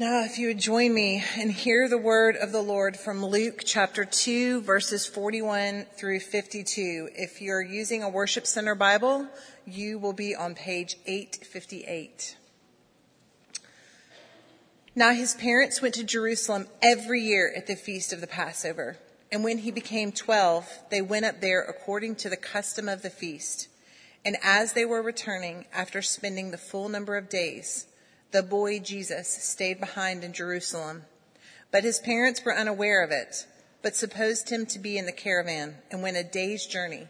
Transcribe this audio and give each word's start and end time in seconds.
Now, 0.00 0.24
if 0.24 0.38
you 0.38 0.46
would 0.46 0.58
join 0.58 0.94
me 0.94 1.22
and 1.36 1.52
hear 1.52 1.86
the 1.86 1.98
word 1.98 2.34
of 2.34 2.52
the 2.52 2.62
Lord 2.62 2.96
from 2.96 3.22
Luke 3.22 3.64
chapter 3.66 4.06
2, 4.06 4.62
verses 4.62 5.06
41 5.06 5.84
through 5.98 6.20
52. 6.20 7.10
If 7.14 7.42
you're 7.42 7.60
using 7.60 8.02
a 8.02 8.08
Worship 8.08 8.46
Center 8.46 8.74
Bible, 8.74 9.28
you 9.66 9.98
will 9.98 10.14
be 10.14 10.34
on 10.34 10.54
page 10.54 10.96
858. 11.04 12.34
Now, 14.94 15.12
his 15.12 15.34
parents 15.34 15.82
went 15.82 15.96
to 15.96 16.02
Jerusalem 16.02 16.68
every 16.82 17.20
year 17.20 17.52
at 17.54 17.66
the 17.66 17.76
feast 17.76 18.14
of 18.14 18.22
the 18.22 18.26
Passover. 18.26 18.96
And 19.30 19.44
when 19.44 19.58
he 19.58 19.70
became 19.70 20.12
12, 20.12 20.66
they 20.90 21.02
went 21.02 21.26
up 21.26 21.42
there 21.42 21.60
according 21.60 22.16
to 22.16 22.30
the 22.30 22.38
custom 22.38 22.88
of 22.88 23.02
the 23.02 23.10
feast. 23.10 23.68
And 24.24 24.38
as 24.42 24.72
they 24.72 24.86
were 24.86 25.02
returning, 25.02 25.66
after 25.74 26.00
spending 26.00 26.52
the 26.52 26.56
full 26.56 26.88
number 26.88 27.18
of 27.18 27.28
days, 27.28 27.84
the 28.32 28.42
boy 28.42 28.78
Jesus 28.78 29.28
stayed 29.28 29.80
behind 29.80 30.22
in 30.22 30.32
Jerusalem. 30.32 31.02
But 31.70 31.84
his 31.84 31.98
parents 31.98 32.44
were 32.44 32.56
unaware 32.56 33.02
of 33.02 33.10
it, 33.10 33.46
but 33.82 33.96
supposed 33.96 34.50
him 34.50 34.66
to 34.66 34.78
be 34.78 34.98
in 34.98 35.06
the 35.06 35.12
caravan 35.12 35.76
and 35.90 36.02
went 36.02 36.16
a 36.16 36.24
day's 36.24 36.66
journey. 36.66 37.08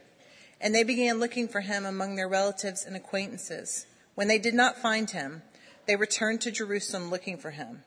And 0.61 0.75
they 0.75 0.85
began 0.85 1.19
looking 1.19 1.49
for 1.49 1.61
him 1.61 1.87
among 1.87 2.17
their 2.17 2.29
relatives 2.29 2.85
and 2.85 2.95
acquaintances. 2.95 3.87
When 4.15 4.29
they 4.29 4.39
did 4.39 4.55
not 4.55 4.77
find 4.77 5.11
him, 5.11 5.43
they 5.87 5.97
returned 5.97 6.43
to 6.43 6.51
Jerusalem 6.51 7.11
looking 7.11 7.39
for 7.39 7.51
him. 7.51 7.83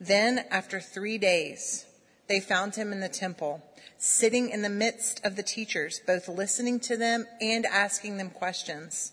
Then, 0.00 0.44
after 0.50 0.80
three 0.80 1.18
days, 1.18 1.86
they 2.28 2.40
found 2.40 2.76
him 2.76 2.92
in 2.92 3.00
the 3.00 3.08
temple, 3.08 3.62
sitting 3.98 4.50
in 4.50 4.62
the 4.62 4.68
midst 4.68 5.24
of 5.24 5.36
the 5.36 5.42
teachers, 5.42 6.00
both 6.06 6.28
listening 6.28 6.80
to 6.80 6.96
them 6.96 7.26
and 7.40 7.66
asking 7.66 8.16
them 8.16 8.30
questions. 8.30 9.12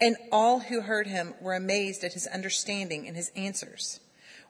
And 0.00 0.16
all 0.32 0.60
who 0.60 0.80
heard 0.80 1.06
him 1.06 1.34
were 1.40 1.54
amazed 1.54 2.04
at 2.04 2.14
his 2.14 2.26
understanding 2.26 3.06
and 3.06 3.16
his 3.16 3.30
answers. 3.36 4.00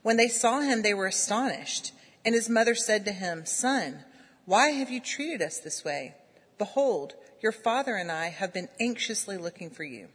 When 0.02 0.16
they 0.16 0.28
saw 0.28 0.60
him, 0.60 0.82
they 0.82 0.94
were 0.94 1.06
astonished. 1.06 1.92
And 2.24 2.34
his 2.34 2.48
mother 2.48 2.74
said 2.74 3.04
to 3.04 3.12
him, 3.12 3.46
Son, 3.46 4.04
why 4.44 4.70
have 4.70 4.90
you 4.90 5.00
treated 5.00 5.42
us 5.42 5.58
this 5.58 5.84
way? 5.84 6.14
Behold, 6.58 7.14
your 7.42 7.52
father 7.52 7.96
and 7.96 8.12
I 8.12 8.28
have 8.28 8.52
been 8.52 8.68
anxiously 8.78 9.38
looking 9.38 9.70
for 9.70 9.84
you. 9.84 10.08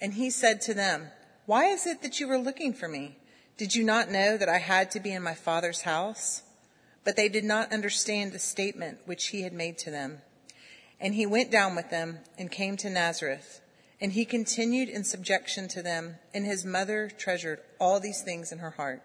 And 0.00 0.14
he 0.14 0.30
said 0.30 0.60
to 0.62 0.74
them, 0.74 1.08
Why 1.46 1.66
is 1.66 1.86
it 1.86 2.02
that 2.02 2.20
you 2.20 2.28
were 2.28 2.38
looking 2.38 2.72
for 2.72 2.88
me? 2.88 3.18
Did 3.56 3.74
you 3.74 3.84
not 3.84 4.10
know 4.10 4.36
that 4.36 4.48
I 4.48 4.58
had 4.58 4.90
to 4.92 5.00
be 5.00 5.12
in 5.12 5.22
my 5.22 5.34
father's 5.34 5.82
house? 5.82 6.42
But 7.04 7.16
they 7.16 7.28
did 7.28 7.44
not 7.44 7.72
understand 7.72 8.32
the 8.32 8.38
statement 8.38 8.98
which 9.04 9.26
he 9.28 9.42
had 9.42 9.52
made 9.52 9.78
to 9.78 9.90
them. 9.90 10.18
And 11.00 11.14
he 11.14 11.26
went 11.26 11.50
down 11.50 11.76
with 11.76 11.90
them 11.90 12.20
and 12.38 12.50
came 12.50 12.76
to 12.78 12.90
Nazareth 12.90 13.60
and 14.00 14.12
he 14.12 14.24
continued 14.24 14.88
in 14.88 15.04
subjection 15.04 15.68
to 15.68 15.82
them, 15.82 16.16
and 16.32 16.44
his 16.44 16.64
mother 16.64 17.10
treasured 17.16 17.60
all 17.78 18.00
these 18.00 18.22
things 18.22 18.52
in 18.52 18.58
her 18.58 18.70
heart. 18.70 19.02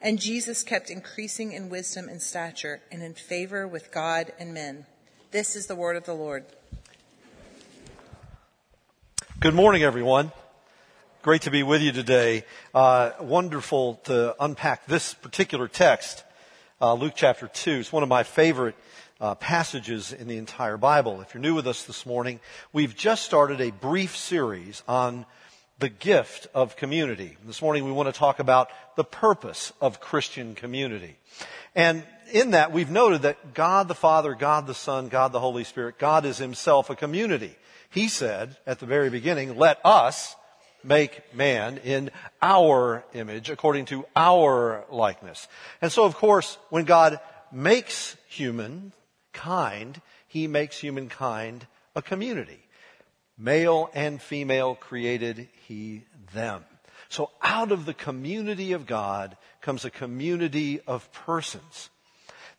And 0.00 0.18
Jesus 0.18 0.62
kept 0.62 0.90
increasing 0.90 1.52
in 1.52 1.68
wisdom 1.68 2.08
and 2.08 2.22
stature 2.22 2.80
and 2.90 3.02
in 3.02 3.14
favor 3.14 3.66
with 3.68 3.92
God 3.92 4.32
and 4.38 4.54
men. 4.54 4.86
This 5.30 5.54
is 5.54 5.66
the 5.66 5.76
word 5.76 5.96
of 5.96 6.04
the 6.04 6.14
Lord. 6.14 6.44
Good 9.40 9.54
morning, 9.54 9.82
everyone. 9.82 10.32
Great 11.22 11.42
to 11.42 11.50
be 11.50 11.62
with 11.62 11.82
you 11.82 11.92
today. 11.92 12.44
Uh, 12.74 13.10
wonderful 13.20 13.96
to 14.04 14.34
unpack 14.42 14.86
this 14.86 15.12
particular 15.12 15.68
text, 15.68 16.24
uh, 16.80 16.94
Luke 16.94 17.12
chapter 17.14 17.46
2. 17.46 17.72
It's 17.72 17.92
one 17.92 18.02
of 18.02 18.08
my 18.08 18.22
favorite 18.22 18.74
uh, 19.20 19.34
passages 19.34 20.12
in 20.12 20.28
the 20.28 20.38
entire 20.38 20.76
Bible. 20.76 21.20
If 21.20 21.34
you're 21.34 21.42
new 21.42 21.54
with 21.54 21.66
us 21.66 21.84
this 21.84 22.06
morning, 22.06 22.40
we've 22.72 22.96
just 22.96 23.24
started 23.24 23.60
a 23.60 23.70
brief 23.70 24.16
series 24.16 24.82
on 24.88 25.26
the 25.78 25.88
gift 25.88 26.46
of 26.54 26.76
community. 26.76 27.36
This 27.46 27.62
morning 27.62 27.84
we 27.84 27.92
want 27.92 28.12
to 28.12 28.18
talk 28.18 28.38
about 28.38 28.68
the 28.96 29.04
purpose 29.04 29.72
of 29.80 30.00
Christian 30.00 30.54
community. 30.54 31.16
And 31.74 32.02
in 32.32 32.52
that 32.52 32.72
we've 32.72 32.90
noted 32.90 33.22
that 33.22 33.54
God 33.54 33.88
the 33.88 33.94
Father, 33.94 34.34
God 34.34 34.66
the 34.66 34.74
Son, 34.74 35.08
God 35.08 35.32
the 35.32 35.40
Holy 35.40 35.64
Spirit, 35.64 35.98
God 35.98 36.24
is 36.24 36.38
himself 36.38 36.90
a 36.90 36.96
community. 36.96 37.56
He 37.90 38.08
said 38.08 38.56
at 38.66 38.78
the 38.78 38.86
very 38.86 39.10
beginning, 39.10 39.56
let 39.56 39.78
us 39.84 40.36
make 40.84 41.34
man 41.34 41.78
in 41.78 42.10
our 42.40 43.04
image 43.12 43.50
according 43.50 43.86
to 43.86 44.06
our 44.16 44.84
likeness. 44.90 45.48
And 45.82 45.90
so 45.90 46.04
of 46.04 46.14
course 46.14 46.56
when 46.68 46.84
God 46.84 47.20
makes 47.52 48.16
human, 48.28 48.92
kind, 49.32 50.00
he 50.26 50.46
makes 50.46 50.78
humankind 50.78 51.66
a 51.94 52.02
community. 52.02 52.60
Male 53.38 53.90
and 53.94 54.20
female 54.20 54.74
created 54.74 55.48
he 55.66 56.04
them. 56.34 56.64
So 57.08 57.30
out 57.42 57.72
of 57.72 57.86
the 57.86 57.94
community 57.94 58.72
of 58.72 58.86
God 58.86 59.36
comes 59.60 59.84
a 59.84 59.90
community 59.90 60.80
of 60.86 61.10
persons. 61.12 61.90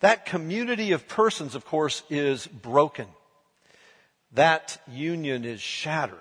That 0.02 0.26
community 0.26 0.92
of 0.92 1.08
persons, 1.08 1.56
of 1.56 1.66
course, 1.66 2.04
is 2.10 2.48
broken. 2.48 3.08
That 4.34 4.82
union 4.88 5.46
is 5.46 5.62
shattered. 5.62 6.18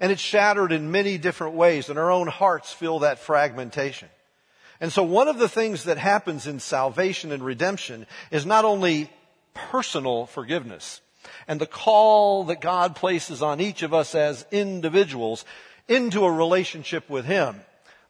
And 0.00 0.12
it's 0.12 0.20
shattered 0.20 0.72
in 0.72 0.92
many 0.92 1.18
different 1.18 1.54
ways, 1.54 1.88
and 1.88 1.98
our 1.98 2.10
own 2.10 2.28
hearts 2.28 2.72
feel 2.72 3.00
that 3.00 3.18
fragmentation. 3.18 4.08
And 4.80 4.92
so 4.92 5.02
one 5.02 5.28
of 5.28 5.38
the 5.38 5.48
things 5.48 5.84
that 5.84 5.98
happens 5.98 6.46
in 6.46 6.60
salvation 6.60 7.32
and 7.32 7.42
redemption 7.44 8.06
is 8.30 8.44
not 8.44 8.64
only 8.64 9.10
personal 9.54 10.26
forgiveness. 10.26 11.00
And 11.46 11.60
the 11.60 11.66
call 11.66 12.44
that 12.44 12.60
God 12.60 12.96
places 12.96 13.42
on 13.42 13.60
each 13.60 13.82
of 13.82 13.94
us 13.94 14.14
as 14.14 14.46
individuals 14.50 15.44
into 15.88 16.24
a 16.24 16.32
relationship 16.32 17.08
with 17.08 17.24
Him, 17.24 17.60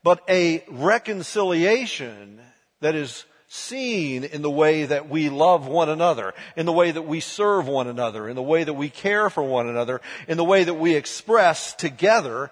but 0.03 0.23
a 0.29 0.65
reconciliation 0.69 2.41
that 2.81 2.95
is 2.95 3.25
seen 3.49 4.25
in 4.25 4.41
the 4.41 4.51
way 4.51 4.87
that 4.87 5.11
we 5.11 5.29
love 5.29 5.67
one 5.67 5.91
another, 5.91 6.33
in 6.57 6.65
the 6.65 6.73
way 6.73 6.91
that 6.91 7.03
we 7.03 7.21
serve 7.21 7.69
one 7.69 7.87
another, 7.87 8.29
in 8.29 8.35
the 8.35 8.43
way 8.43 8.65
that 8.65 8.73
we 8.73 8.89
care 8.89 9.29
for 9.29 9.43
one 9.43 9.69
another, 9.69 10.01
in 10.27 10.39
the 10.39 10.45
way 10.45 10.65
that 10.65 10.75
we 10.75 10.95
express 10.95 11.75
together 11.75 12.51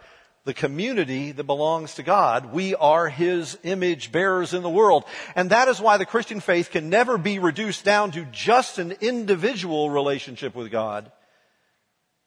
the 0.51 0.55
community 0.55 1.31
that 1.31 1.45
belongs 1.45 1.95
to 1.95 2.03
God. 2.03 2.53
We 2.53 2.75
are 2.75 3.09
His 3.09 3.57
image 3.63 4.11
bearers 4.11 4.53
in 4.53 4.65
the 4.65 4.69
world. 4.69 5.05
And 5.37 5.51
that 5.51 5.69
is 5.69 5.81
why 5.81 5.97
the 5.97 6.05
Christian 6.05 6.41
faith 6.41 6.73
can 6.73 6.91
never 6.91 7.19
be 7.19 7.39
reduced 7.39 7.85
down 7.85 8.11
to 8.11 8.25
just 8.33 8.81
an 8.81 8.97
individual 9.01 9.91
relationship 9.91 10.57
with 10.57 10.73
God. 10.73 11.13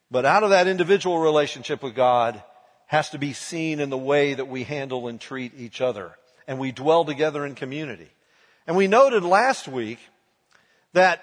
But 0.09 0.23
out 0.23 0.43
of 0.43 0.51
that 0.51 0.67
individual 0.67 1.19
relationship 1.19 1.83
with 1.83 1.95
God 1.95 2.41
has 2.85 3.09
to 3.09 3.17
be 3.17 3.33
seen 3.33 3.81
in 3.81 3.89
the 3.89 3.97
way 3.97 4.35
that 4.35 4.47
we 4.47 4.63
handle 4.63 5.09
and 5.09 5.19
treat 5.19 5.51
each 5.57 5.81
other. 5.81 6.13
And 6.47 6.59
we 6.59 6.71
dwell 6.71 7.03
together 7.03 7.45
in 7.45 7.55
community. 7.55 8.07
And 8.65 8.77
we 8.77 8.87
noted 8.87 9.25
last 9.25 9.67
week 9.67 9.99
that 10.93 11.21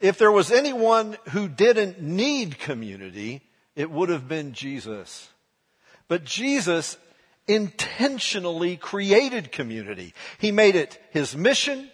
if 0.00 0.18
there 0.18 0.30
was 0.30 0.52
anyone 0.52 1.16
who 1.30 1.48
didn't 1.48 2.00
need 2.00 2.60
community, 2.60 3.42
it 3.74 3.90
would 3.90 4.10
have 4.10 4.28
been 4.28 4.52
Jesus. 4.52 5.30
But 6.08 6.24
Jesus 6.24 6.96
intentionally 7.46 8.76
created 8.76 9.52
community. 9.52 10.14
He 10.38 10.52
made 10.52 10.76
it 10.76 10.98
his 11.10 11.36
mission 11.36 11.90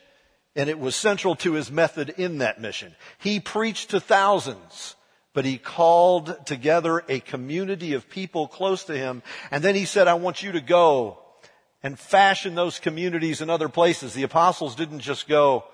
and 0.54 0.68
it 0.68 0.78
was 0.78 0.94
central 0.94 1.34
to 1.36 1.54
his 1.54 1.70
method 1.70 2.10
in 2.10 2.38
that 2.38 2.60
mission. 2.60 2.94
He 3.18 3.40
preached 3.40 3.90
to 3.90 4.00
thousands, 4.00 4.96
but 5.32 5.44
he 5.44 5.56
called 5.56 6.46
together 6.46 7.02
a 7.08 7.20
community 7.20 7.94
of 7.94 8.10
people 8.10 8.48
close 8.48 8.84
to 8.84 8.96
him. 8.96 9.22
And 9.50 9.62
then 9.64 9.74
he 9.74 9.86
said, 9.86 10.08
I 10.08 10.14
want 10.14 10.42
you 10.42 10.52
to 10.52 10.60
go 10.60 11.18
and 11.82 11.98
fashion 11.98 12.54
those 12.54 12.78
communities 12.78 13.40
in 13.40 13.48
other 13.48 13.68
places. 13.68 14.12
The 14.12 14.22
apostles 14.24 14.74
didn't 14.74 15.00
just 15.00 15.26
go 15.26 15.64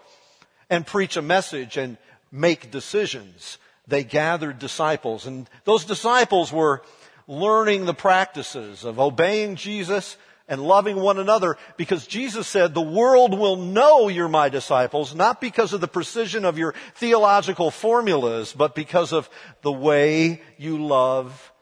and 0.70 0.86
preach 0.86 1.16
a 1.16 1.22
message 1.22 1.76
and 1.76 1.98
make 2.30 2.70
decisions. 2.70 3.58
They 3.88 4.04
gathered 4.04 4.58
disciples 4.58 5.26
and 5.26 5.48
those 5.64 5.84
disciples 5.84 6.52
were 6.52 6.82
learning 7.28 7.84
the 7.84 7.94
practices 7.94 8.84
of 8.84 8.98
obeying 8.98 9.54
Jesus 9.54 10.16
and 10.48 10.62
loving 10.62 10.96
one 10.96 11.18
another 11.18 11.58
because 11.76 12.06
Jesus 12.06 12.48
said 12.48 12.72
the 12.72 12.80
world 12.80 13.38
will 13.38 13.56
know 13.56 14.08
you're 14.08 14.28
my 14.28 14.48
disciples 14.48 15.14
not 15.14 15.40
because 15.40 15.74
of 15.74 15.82
the 15.82 15.86
precision 15.86 16.46
of 16.46 16.56
your 16.56 16.74
theological 16.94 17.70
formulas 17.70 18.54
but 18.56 18.74
because 18.74 19.12
of 19.12 19.28
the 19.60 19.70
way 19.70 20.40
you 20.56 20.84
love 20.84 21.52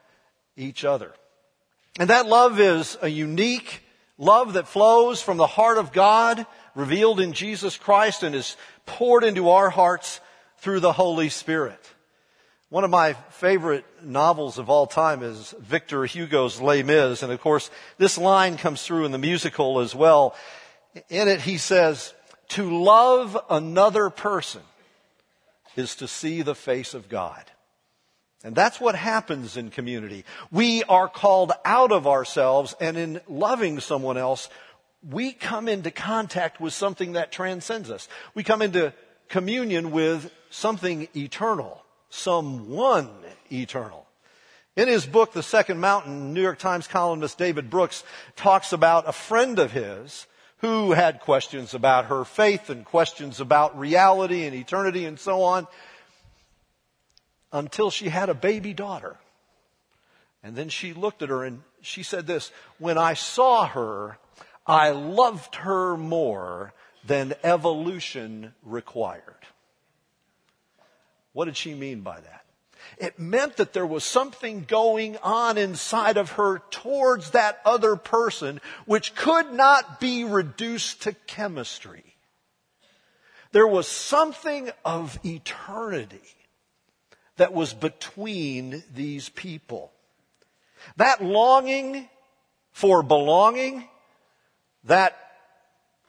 each 0.55 0.85
other. 0.85 1.13
And 1.99 2.09
that 2.09 2.27
love 2.27 2.59
is 2.59 2.97
a 3.01 3.09
unique 3.09 3.81
love 4.17 4.53
that 4.53 4.67
flows 4.67 5.21
from 5.21 5.37
the 5.37 5.47
heart 5.47 5.77
of 5.77 5.91
God 5.91 6.45
revealed 6.75 7.19
in 7.19 7.33
Jesus 7.33 7.75
Christ 7.75 8.23
and 8.23 8.33
is 8.33 8.55
poured 8.85 9.23
into 9.23 9.49
our 9.49 9.69
hearts 9.69 10.21
through 10.59 10.79
the 10.79 10.93
Holy 10.93 11.29
Spirit. 11.29 11.79
One 12.69 12.83
of 12.83 12.89
my 12.89 13.13
favorite 13.13 13.85
novels 14.03 14.57
of 14.57 14.69
all 14.69 14.87
time 14.87 15.23
is 15.23 15.55
Victor 15.57 16.03
Hugo's 16.03 16.59
Les 16.59 16.83
Mis, 16.83 17.23
and 17.23 17.31
of 17.31 17.39
course, 17.39 17.71
this 17.97 18.17
line 18.17 18.57
comes 18.57 18.83
through 18.83 19.05
in 19.05 19.13
the 19.13 19.17
musical 19.17 19.79
as 19.79 19.95
well. 19.95 20.35
In 21.07 21.29
it, 21.29 21.39
he 21.39 21.57
says, 21.57 22.13
to 22.49 22.83
love 22.83 23.37
another 23.49 24.09
person 24.09 24.63
is 25.77 25.95
to 25.95 26.09
see 26.09 26.41
the 26.41 26.55
face 26.55 26.93
of 26.93 27.07
God. 27.07 27.41
And 28.43 28.53
that's 28.53 28.81
what 28.81 28.95
happens 28.95 29.55
in 29.55 29.69
community. 29.69 30.25
We 30.51 30.83
are 30.83 31.07
called 31.07 31.53
out 31.63 31.93
of 31.93 32.05
ourselves, 32.05 32.75
and 32.81 32.97
in 32.97 33.21
loving 33.29 33.79
someone 33.79 34.17
else, 34.17 34.49
we 35.09 35.31
come 35.31 35.69
into 35.69 35.89
contact 35.89 36.59
with 36.59 36.73
something 36.73 37.13
that 37.13 37.31
transcends 37.31 37.89
us. 37.89 38.09
We 38.35 38.43
come 38.43 38.61
into 38.61 38.93
communion 39.29 39.91
with 39.91 40.31
something 40.49 41.07
eternal, 41.15 41.81
someone 42.09 43.09
eternal. 43.51 44.05
In 44.75 44.87
his 44.87 45.05
book, 45.05 45.33
The 45.33 45.43
Second 45.43 45.79
Mountain, 45.79 46.33
New 46.33 46.41
York 46.41 46.59
Times 46.59 46.87
columnist 46.87 47.37
David 47.37 47.69
Brooks 47.69 48.03
talks 48.35 48.73
about 48.73 49.09
a 49.09 49.11
friend 49.11 49.57
of 49.57 49.71
his 49.71 50.27
who 50.59 50.91
had 50.91 51.19
questions 51.19 51.73
about 51.73 52.05
her 52.05 52.23
faith 52.25 52.69
and 52.69 52.85
questions 52.85 53.39
about 53.39 53.77
reality 53.77 54.45
and 54.45 54.55
eternity 54.55 55.05
and 55.05 55.19
so 55.19 55.41
on 55.43 55.67
until 57.51 57.89
she 57.89 58.09
had 58.09 58.29
a 58.29 58.33
baby 58.33 58.73
daughter. 58.73 59.17
And 60.43 60.55
then 60.55 60.69
she 60.69 60.93
looked 60.93 61.21
at 61.21 61.29
her 61.29 61.43
and 61.43 61.61
she 61.81 62.03
said 62.03 62.27
this, 62.27 62.51
when 62.79 62.97
I 62.97 63.13
saw 63.13 63.67
her, 63.67 64.17
I 64.65 64.91
loved 64.91 65.55
her 65.55 65.97
more 65.97 66.73
than 67.05 67.33
evolution 67.43 68.53
required. 68.63 69.23
What 71.37 71.45
did 71.45 71.55
she 71.55 71.75
mean 71.75 72.01
by 72.01 72.19
that? 72.19 72.45
It 72.97 73.19
meant 73.19 73.57
that 73.57 73.71
there 73.71 73.85
was 73.85 74.03
something 74.03 74.65
going 74.67 75.17
on 75.17 75.59
inside 75.59 76.17
of 76.17 76.31
her 76.31 76.63
towards 76.71 77.29
that 77.29 77.61
other 77.63 77.95
person 77.95 78.59
which 78.87 79.13
could 79.13 79.53
not 79.53 79.99
be 79.99 80.23
reduced 80.23 81.03
to 81.03 81.13
chemistry. 81.27 82.15
There 83.51 83.67
was 83.67 83.87
something 83.87 84.71
of 84.83 85.19
eternity 85.23 86.23
that 87.35 87.53
was 87.53 87.71
between 87.71 88.83
these 88.95 89.29
people. 89.29 89.91
That 90.95 91.23
longing 91.23 92.09
for 92.71 93.03
belonging, 93.03 93.87
that 94.85 95.15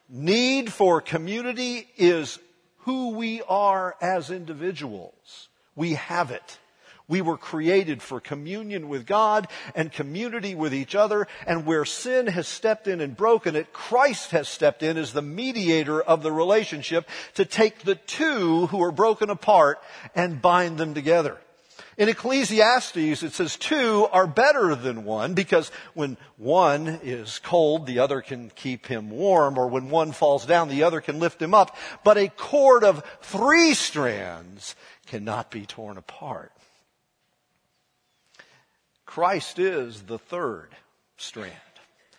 need 0.09 0.73
for 0.73 1.03
community 1.03 1.87
is 1.99 2.39
who 2.88 3.11
we 3.11 3.43
are 3.43 3.94
as 4.00 4.31
individuals. 4.31 5.50
We 5.76 5.93
have 5.93 6.31
it. 6.31 6.58
We 7.06 7.20
were 7.20 7.37
created 7.37 8.00
for 8.00 8.19
communion 8.19 8.88
with 8.88 9.05
God 9.05 9.46
and 9.75 9.93
community 9.93 10.55
with 10.55 10.73
each 10.73 10.94
other. 10.94 11.29
And 11.46 11.67
where 11.67 11.85
sin 11.85 12.29
has 12.29 12.49
stepped 12.49 12.88
in 12.88 13.02
and 13.02 13.14
broken 13.14 13.56
it, 13.56 13.75
Christ 13.75 14.31
has 14.31 14.49
stepped 14.49 14.82
in 14.82 14.96
as 14.96 15.12
the 15.12 15.20
mediator 15.20 16.00
of 16.00 16.23
the 16.23 16.32
relationship 16.32 17.06
to 17.35 17.44
take 17.44 17.81
the 17.81 17.96
two 17.96 18.69
who 18.69 18.82
are 18.82 18.90
broken 18.90 19.29
apart 19.29 19.82
and 20.14 20.40
bind 20.40 20.79
them 20.79 20.94
together. 20.94 21.37
In 21.99 22.09
Ecclesiastes, 22.09 23.25
it 23.25 23.33
says 23.33 23.56
two 23.56 24.06
are 24.12 24.29
better 24.29 24.77
than 24.77 25.05
one 25.05 25.35
because 25.35 25.73
when 25.95 26.17
one 26.37 27.00
is 27.03 27.41
cold, 27.41 27.87
the 27.87 27.99
other 27.99 28.21
can 28.21 28.53
keep 28.55 28.87
him 28.87 29.11
warm, 29.11 29.59
or 29.59 29.67
when 29.67 29.91
one 29.91 30.12
falls 30.12 30.47
down, 30.47 30.69
the 30.69 30.85
other 30.85 31.00
can 31.00 31.19
lift 31.19 31.43
him 31.43 31.55
up. 31.55 31.77
But 32.05 32.17
a 32.17 32.29
cord 32.29 32.85
of 32.85 33.03
three 33.21 33.75
strands 33.75 34.77
cannot 35.06 35.50
be 35.50 35.67
torn 35.67 35.99
apart. 35.99 36.53
Christ 39.05 39.59
is 39.59 40.03
the 40.03 40.19
third 40.19 40.69
strand. 41.17 41.53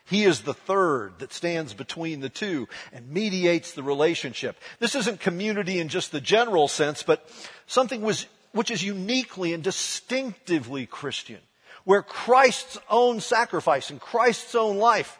He 0.03 0.25
is 0.25 0.41
the 0.41 0.55
third 0.55 1.19
that 1.19 1.31
stands 1.31 1.73
between 1.73 2.19
the 2.19 2.29
two 2.29 2.67
and 2.91 3.09
mediates 3.09 3.73
the 3.73 3.83
relationship. 3.83 4.57
This 4.79 4.95
isn't 4.95 5.21
community 5.21 5.79
in 5.79 5.87
just 5.87 6.11
the 6.11 6.19
general 6.19 6.67
sense, 6.67 7.01
but 7.01 7.29
something 7.67 8.01
was, 8.01 8.25
which 8.51 8.71
is 8.71 8.83
uniquely 8.83 9.53
and 9.53 9.63
distinctively 9.63 10.85
Christian, 10.85 11.39
where 11.83 12.01
Christ's 12.01 12.77
own 12.89 13.19
sacrifice 13.19 13.89
and 13.89 13.99
Christ's 13.99 14.55
own 14.55 14.77
life 14.77 15.19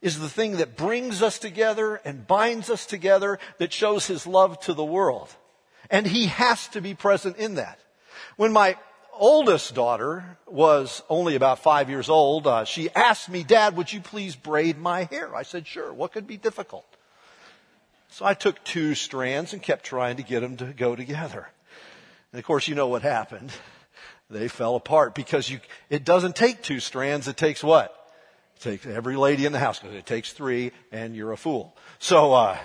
is 0.00 0.18
the 0.18 0.28
thing 0.28 0.58
that 0.58 0.76
brings 0.76 1.22
us 1.22 1.38
together 1.38 1.96
and 2.04 2.26
binds 2.26 2.68
us 2.68 2.84
together 2.84 3.38
that 3.58 3.72
shows 3.72 4.06
his 4.06 4.26
love 4.26 4.60
to 4.60 4.74
the 4.74 4.84
world. 4.84 5.34
And 5.90 6.06
he 6.06 6.26
has 6.26 6.68
to 6.68 6.80
be 6.80 6.94
present 6.94 7.36
in 7.38 7.54
that. 7.54 7.78
When 8.36 8.52
my 8.52 8.76
oldest 9.12 9.74
daughter 9.74 10.36
was 10.46 11.02
only 11.08 11.36
about 11.36 11.60
five 11.60 11.88
years 11.88 12.08
old, 12.08 12.46
uh, 12.46 12.64
she 12.64 12.90
asked 12.90 13.28
me, 13.28 13.44
Dad, 13.44 13.76
would 13.76 13.92
you 13.92 14.00
please 14.00 14.36
braid 14.36 14.78
my 14.78 15.04
hair? 15.04 15.34
I 15.34 15.42
said, 15.42 15.66
sure. 15.66 15.92
What 15.92 16.12
could 16.12 16.26
be 16.26 16.36
difficult? 16.36 16.86
So 18.10 18.24
I 18.24 18.34
took 18.34 18.62
two 18.62 18.94
strands 18.94 19.52
and 19.52 19.62
kept 19.62 19.84
trying 19.84 20.16
to 20.16 20.22
get 20.22 20.40
them 20.40 20.56
to 20.58 20.66
go 20.66 20.94
together. 20.94 21.48
And 22.34 22.40
of 22.40 22.46
course, 22.46 22.66
you 22.66 22.74
know 22.74 22.88
what 22.88 23.02
happened. 23.02 23.52
They 24.28 24.48
fell 24.48 24.74
apart 24.74 25.14
because 25.14 25.48
you, 25.48 25.60
it 25.88 26.04
doesn't 26.04 26.34
take 26.34 26.64
two 26.64 26.80
strands. 26.80 27.28
It 27.28 27.36
takes 27.36 27.62
what? 27.62 27.94
It 28.56 28.60
takes 28.60 28.86
every 28.86 29.14
lady 29.14 29.46
in 29.46 29.52
the 29.52 29.60
house 29.60 29.78
because 29.78 29.94
it 29.94 30.04
takes 30.04 30.32
three 30.32 30.72
and 30.90 31.14
you're 31.14 31.30
a 31.30 31.36
fool. 31.36 31.76
So, 32.00 32.32
uh, 32.32 32.58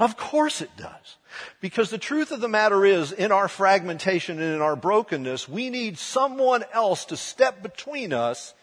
of 0.00 0.16
course 0.16 0.60
it 0.60 0.70
does. 0.76 1.18
Because 1.60 1.90
the 1.90 1.98
truth 1.98 2.32
of 2.32 2.40
the 2.40 2.48
matter 2.48 2.84
is, 2.84 3.12
in 3.12 3.30
our 3.30 3.46
fragmentation 3.46 4.40
and 4.40 4.56
in 4.56 4.60
our 4.60 4.74
brokenness, 4.74 5.48
we 5.48 5.70
need 5.70 5.96
someone 5.96 6.64
else 6.72 7.04
to 7.04 7.16
step 7.16 7.62
between 7.62 8.12
us 8.12 8.54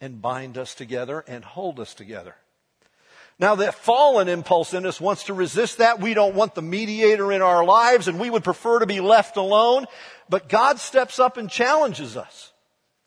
and 0.00 0.22
bind 0.22 0.56
us 0.56 0.74
together 0.74 1.22
and 1.28 1.44
hold 1.44 1.78
us 1.78 1.92
together. 1.92 2.36
Now 3.40 3.56
the 3.56 3.72
fallen 3.72 4.28
impulse 4.28 4.74
in 4.74 4.86
us 4.86 5.00
wants 5.00 5.24
to 5.24 5.34
resist 5.34 5.78
that. 5.78 5.98
We 5.98 6.14
don't 6.14 6.36
want 6.36 6.54
the 6.54 6.62
mediator 6.62 7.32
in 7.32 7.42
our 7.42 7.64
lives 7.64 8.06
and 8.06 8.20
we 8.20 8.30
would 8.30 8.44
prefer 8.44 8.78
to 8.78 8.86
be 8.86 9.00
left 9.00 9.36
alone. 9.36 9.86
But 10.28 10.48
God 10.48 10.78
steps 10.78 11.18
up 11.18 11.38
and 11.38 11.50
challenges 11.50 12.16
us. 12.16 12.52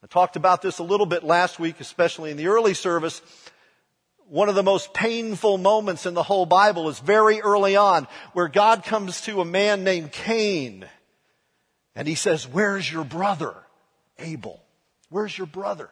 I 0.03 0.07
talked 0.07 0.35
about 0.35 0.61
this 0.61 0.79
a 0.79 0.83
little 0.83 1.05
bit 1.05 1.23
last 1.23 1.59
week, 1.59 1.79
especially 1.79 2.31
in 2.31 2.37
the 2.37 2.47
early 2.47 2.73
service 2.73 3.21
one 4.33 4.49
of 4.49 4.55
the 4.55 4.63
most 4.63 4.93
painful 4.95 5.59
moments 5.59 6.07
in 6.07 6.15
the 6.15 6.23
whole 6.23 6.47
Bible 6.47 6.89
is 6.89 6.97
very 6.97 7.39
early 7.41 7.75
on 7.75 8.07
where 8.31 8.47
God 8.47 8.83
comes 8.83 9.21
to 9.21 9.41
a 9.41 9.45
man 9.45 9.83
named 9.83 10.11
Cain 10.11 10.87
and 11.95 12.07
he 12.07 12.15
says, 12.15 12.47
where's 12.47 12.91
your 12.91 13.03
brother? 13.03 13.53
Abel. 14.17 14.59
Where's 15.09 15.37
your 15.37 15.45
brother? 15.45 15.89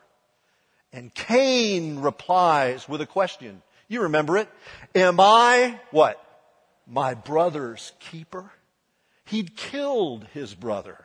And 0.92 1.14
Cain 1.14 2.00
replies 2.00 2.90
with 2.90 3.02
a 3.02 3.06
question. 3.06 3.62
You 3.92 4.04
remember 4.04 4.38
it. 4.38 4.48
Am 4.96 5.20
I 5.20 5.78
what? 5.92 6.18
My 6.88 7.14
brother's 7.14 7.92
keeper? 8.00 8.50
He'd 9.26 9.58
killed 9.58 10.26
his 10.34 10.56
brother. 10.56 10.98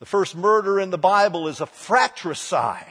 The 0.00 0.06
first 0.06 0.34
murder 0.34 0.80
in 0.80 0.90
the 0.90 0.98
Bible 0.98 1.46
is 1.46 1.60
a 1.60 1.66
fratricide. 1.66 2.86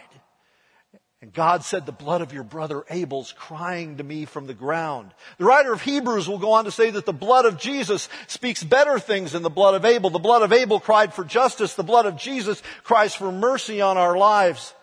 And 1.22 1.34
God 1.34 1.66
said, 1.66 1.86
the 1.86 1.92
blood 1.92 2.22
of 2.22 2.32
your 2.32 2.46
brother 2.46 2.86
Abel's 2.90 3.34
crying 3.38 3.98
to 3.98 4.04
me 4.06 4.24
from 4.24 4.48
the 4.48 4.54
ground. 4.54 5.14
The 5.40 5.46
writer 5.46 5.74
of 5.74 5.82
Hebrews 5.82 6.30
will 6.30 6.40
go 6.40 6.54
on 6.54 6.64
to 6.64 6.72
say 6.72 6.90
that 6.92 7.06
the 7.06 7.12
blood 7.12 7.44
of 7.44 7.58
Jesus 7.58 8.08
speaks 8.28 8.64
better 8.64 8.98
things 8.98 9.34
than 9.34 9.44
the 9.44 9.50
blood 9.50 9.76
of 9.76 9.84
Abel. 9.84 10.10
The 10.10 10.20
blood 10.20 10.42
of 10.42 10.54
Abel 10.54 10.80
cried 10.80 11.14
for 11.14 11.26
justice. 11.26 11.74
The 11.74 11.84
blood 11.84 12.06
of 12.06 12.16
Jesus 12.16 12.64
cries 12.86 13.14
for 13.14 13.30
mercy 13.30 13.82
on 13.82 13.98
our 13.98 14.18
lives. 14.18 14.74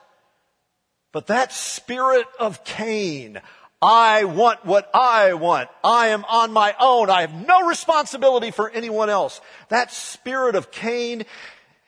But 1.12 1.28
that 1.28 1.52
spirit 1.52 2.26
of 2.38 2.64
Cain, 2.64 3.40
I 3.82 4.24
want 4.24 4.64
what 4.64 4.88
I 4.94 5.34
want. 5.34 5.68
I 5.82 6.08
am 6.08 6.24
on 6.26 6.52
my 6.52 6.72
own. 6.78 7.10
I 7.10 7.22
have 7.22 7.34
no 7.34 7.66
responsibility 7.66 8.52
for 8.52 8.70
anyone 8.70 9.10
else. 9.10 9.40
That 9.70 9.90
spirit 9.90 10.54
of 10.54 10.70
Cain 10.70 11.24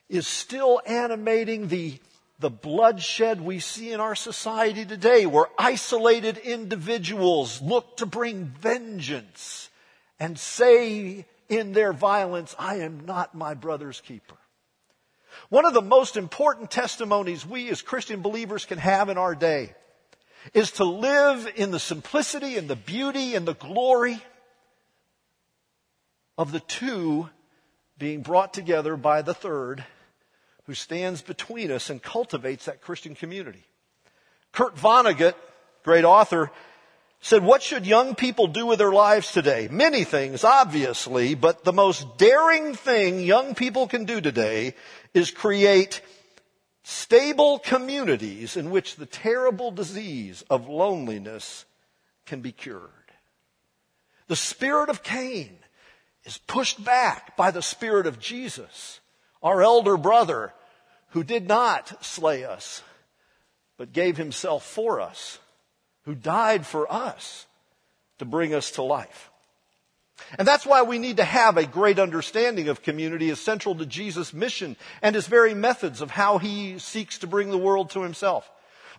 is 0.09 0.27
still 0.27 0.83
animating 0.85 1.69
the 1.69 2.01
the 2.41 2.51
bloodshed 2.51 3.41
we 3.41 3.61
see 3.61 3.93
in 3.93 4.01
our 4.01 4.17
society 4.17 4.85
today 4.85 5.25
where 5.25 5.47
isolated 5.57 6.37
individuals 6.37 7.63
look 7.63 7.97
to 7.99 8.07
bring 8.07 8.47
vengeance 8.61 9.71
and 10.19 10.37
say 10.37 11.25
in 11.49 11.73
their 11.73 11.93
violence, 11.93 12.55
I 12.59 12.81
am 12.81 13.07
not 13.07 13.37
my 13.37 13.55
brother's 13.55 14.01
keeper. 14.01 14.35
One 15.49 15.65
of 15.65 15.75
the 15.75 15.81
most 15.81 16.17
important 16.17 16.73
testimonies 16.73 17.47
we 17.47 17.71
as 17.71 17.83
Christian 17.83 18.21
believers 18.21 18.65
can 18.65 18.79
have 18.79 19.09
in 19.09 19.17
our 19.17 19.37
day 19.37 19.75
is 20.53 20.73
to 20.73 20.85
live 20.85 21.51
in 21.57 21.71
the 21.71 21.81
simplicity 21.81 22.57
and 22.57 22.69
the 22.69 22.77
beauty 22.77 23.35
and 23.35 23.47
the 23.47 23.55
glory 23.55 24.21
of 26.37 26.53
the 26.53 26.61
two 26.61 27.29
being 27.97 28.23
brought 28.23 28.53
together 28.53 28.97
by 28.97 29.23
the 29.23 29.35
third 29.35 29.85
who 30.65 30.75
stands 30.75 31.23
between 31.23 31.71
us 31.71 31.91
and 31.91 32.03
cultivates 32.03 32.65
that 32.65 32.81
Christian 32.81 33.15
community. 33.15 33.65
Kurt 34.53 34.77
Vonnegut, 34.77 35.35
great 35.83 36.05
author, 36.05 36.51
said, 37.21 37.43
what 37.43 37.63
should 37.63 37.87
young 37.87 38.15
people 38.15 38.47
do 38.47 38.67
with 38.67 38.79
their 38.79 38.93
lives 38.93 39.33
today? 39.33 39.69
Many 39.71 40.05
things, 40.05 40.45
obviously, 40.45 41.35
but 41.35 41.65
the 41.65 41.73
most 41.73 42.19
daring 42.19 42.75
thing 42.75 43.21
young 43.21 43.55
people 43.55 43.87
can 43.87 44.05
do 44.05 44.21
today 44.21 44.75
is 45.15 45.31
create 45.31 46.03
stable 46.85 47.59
communities 47.59 48.57
in 48.57 48.71
which 48.71 48.97
the 48.97 49.07
terrible 49.07 49.71
disease 49.71 50.45
of 50.49 50.69
loneliness 50.69 51.65
can 52.27 52.41
be 52.41 52.53
cured. 52.53 52.91
The 54.29 54.37
spirit 54.37 54.91
of 54.91 55.03
Cain 55.03 55.57
is 56.25 56.39
pushed 56.39 56.85
back 56.85 57.37
by 57.37 57.51
the 57.51 57.63
spirit 57.63 58.07
of 58.07 58.21
Jesus 58.21 59.01
our 59.43 59.63
elder 59.63 59.97
brother 59.99 60.55
who 61.11 61.23
did 61.23 61.47
not 61.47 62.03
slay 62.05 62.45
us, 62.45 62.83
but 63.77 63.93
gave 63.93 64.17
himself 64.17 64.65
for 64.65 65.01
us 65.01 65.39
who 66.05 66.15
died 66.15 66.67
for 66.67 66.91
us 66.91 67.47
to 68.19 68.25
bring 68.25 68.55
us 68.55 68.73
to 68.73 68.83
life. 68.83 69.31
And 70.39 70.47
that's 70.47 70.67
why 70.67 70.83
we 70.83 70.99
need 70.99 71.17
to 71.19 71.25
have 71.25 71.57
a 71.57 71.67
great 71.67 71.99
understanding 71.99 72.69
of 72.69 72.83
community 72.83 73.31
as 73.31 73.41
central 73.41 73.75
to 73.77 73.87
Jesus' 73.87 74.33
mission 74.33 74.77
and 75.03 75.15
his 75.15 75.27
very 75.27 75.55
methods 75.55 76.01
of 76.01 76.11
how 76.11 76.39
he 76.39 76.79
seeks 76.79 77.19
to 77.19 77.27
bring 77.27 77.51
the 77.51 77.59
world 77.59 77.91
to 77.91 78.03
himself. 78.03 78.51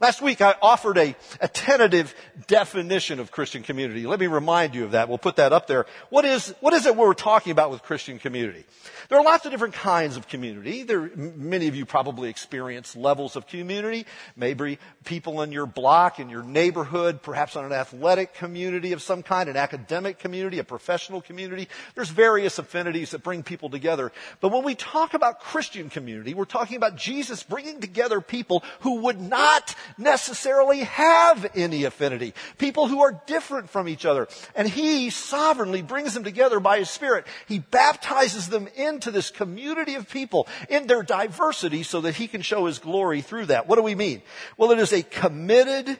Last 0.02 0.22
week 0.22 0.42
I 0.42 0.56
offered 0.62 0.98
a, 0.98 1.16
a, 1.40 1.48
tentative 1.48 2.14
definition 2.48 3.22
of 3.22 3.32
Christian 3.32 3.64
community. 3.64 4.06
Let 4.06 4.20
me 4.20 4.28
remind 4.28 4.76
you 4.76 4.84
of 4.84 4.92
that. 4.92 5.08
We'll 5.08 5.18
put 5.18 5.38
that 5.38 5.54
up 5.54 5.68
there. 5.68 5.86
What 6.10 6.26
is, 6.26 6.54
what 6.60 6.74
is 6.74 6.86
it 6.86 6.98
we're 6.98 7.14
talking 7.14 7.52
about 7.52 7.72
with 7.72 7.82
Christian 7.82 8.20
community? 8.20 8.66
There 9.08 9.18
are 9.18 9.24
lots 9.24 9.46
of 9.46 9.52
different 9.52 9.76
kinds 9.76 10.18
of 10.18 10.28
community. 10.28 10.84
There, 10.84 11.10
many 11.16 11.68
of 11.68 11.76
you 11.76 11.86
probably 11.86 12.30
experience 12.30 12.96
levels 12.96 13.38
of 13.38 13.48
community. 13.48 14.06
Maybe 14.36 14.80
people 15.06 15.42
in 15.42 15.54
your 15.54 15.66
block, 15.66 16.20
in 16.20 16.30
your 16.30 16.44
neighborhood, 16.44 17.22
perhaps 17.22 17.56
on 17.56 17.64
an 17.64 17.72
athletic 17.72 18.34
community 18.34 18.92
of 18.92 19.02
some 19.02 19.24
kind, 19.24 19.48
an 19.48 19.56
academic 19.56 20.20
community, 20.20 20.60
a 20.60 20.64
professional 20.66 21.22
community. 21.22 21.70
There's 21.94 22.10
various 22.10 22.60
affinities 22.60 23.12
that 23.12 23.24
bring 23.24 23.44
people 23.44 23.70
together. 23.70 24.12
But 24.42 24.52
when 24.52 24.64
we 24.64 24.76
talk 24.76 25.14
about 25.14 25.40
Christian 25.40 25.90
community, 25.90 26.34
we're 26.34 26.46
talking 26.46 26.76
about 26.76 26.98
Jesus 26.98 27.44
bringing 27.44 27.80
together 27.80 28.20
people 28.20 28.64
who 28.82 29.02
would 29.02 29.22
not 29.22 29.74
necessarily 29.98 30.80
have 30.80 31.46
any 31.56 31.84
affinity. 31.84 32.34
People 32.58 32.88
who 32.88 33.02
are 33.02 33.22
different 33.26 33.70
from 33.70 33.88
each 33.88 34.06
other. 34.06 34.28
And 34.56 34.68
He 34.68 35.10
sovereignly 35.10 35.82
brings 35.82 36.14
them 36.14 36.24
together 36.24 36.60
by 36.60 36.80
His 36.80 36.90
Spirit. 36.90 37.26
He 37.48 37.60
baptizes 37.60 38.48
them 38.48 38.68
into 38.76 39.12
this 39.12 39.30
community 39.32 39.96
of 39.96 40.10
people 40.10 40.48
in 40.70 40.88
their 40.88 41.04
diversity 41.04 41.84
so 41.84 42.02
that 42.02 42.16
he 42.16 42.28
can 42.28 42.42
show 42.42 42.66
his 42.66 42.80
glory 42.80 43.22
through 43.22 43.48
that. 43.48 43.68
What 43.68 43.76
do 43.76 43.82
we 43.84 43.96
mean? 43.96 44.22
Well, 44.58 44.72
it 44.72 44.80
is 44.80 44.94
a 44.94 45.04
committed, 45.04 46.00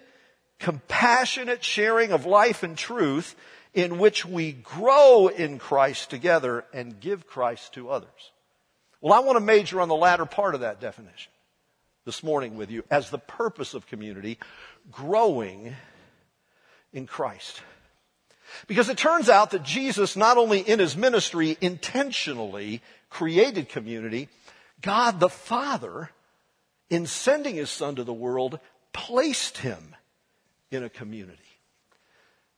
compassionate 0.60 1.64
sharing 1.64 2.12
of 2.12 2.26
life 2.26 2.64
and 2.64 2.78
truth 2.78 3.36
in 3.74 3.98
which 3.98 4.26
we 4.26 4.54
grow 4.54 5.28
in 5.28 5.60
Christ 5.60 6.10
together 6.10 6.66
and 6.74 7.00
give 7.00 7.28
Christ 7.28 7.74
to 7.74 7.90
others. 7.90 8.32
Well, 9.02 9.14
I 9.14 9.20
want 9.20 9.36
to 9.36 9.42
major 9.42 9.82
on 9.82 9.90
the 9.90 9.96
latter 9.96 10.26
part 10.26 10.56
of 10.56 10.62
that 10.62 10.80
definition 10.80 11.32
this 12.06 12.22
morning 12.22 12.56
with 12.56 12.70
you 12.70 12.84
as 12.92 13.10
the 13.10 13.18
purpose 13.18 13.74
of 13.74 13.88
community, 13.88 14.38
growing 14.92 15.76
in 16.94 17.08
Christ. 17.08 17.62
Because 18.68 18.90
it 18.90 18.98
turns 18.98 19.28
out 19.28 19.52
that 19.52 19.64
Jesus, 19.64 20.16
not 20.16 20.38
only 20.38 20.60
in 20.60 20.80
his 20.80 20.96
ministry 20.96 21.58
intentionally 21.62 22.82
created 23.10 23.70
community, 23.70 24.30
God 24.82 25.20
the 25.20 25.30
Father, 25.30 26.12
in 26.90 27.08
sending 27.08 27.56
his 27.56 27.72
son 27.72 27.96
to 27.96 28.04
the 28.04 28.14
world, 28.14 28.60
placed 28.94 29.58
him 29.58 29.96
in 30.70 30.84
a 30.84 30.90
community. 30.90 31.40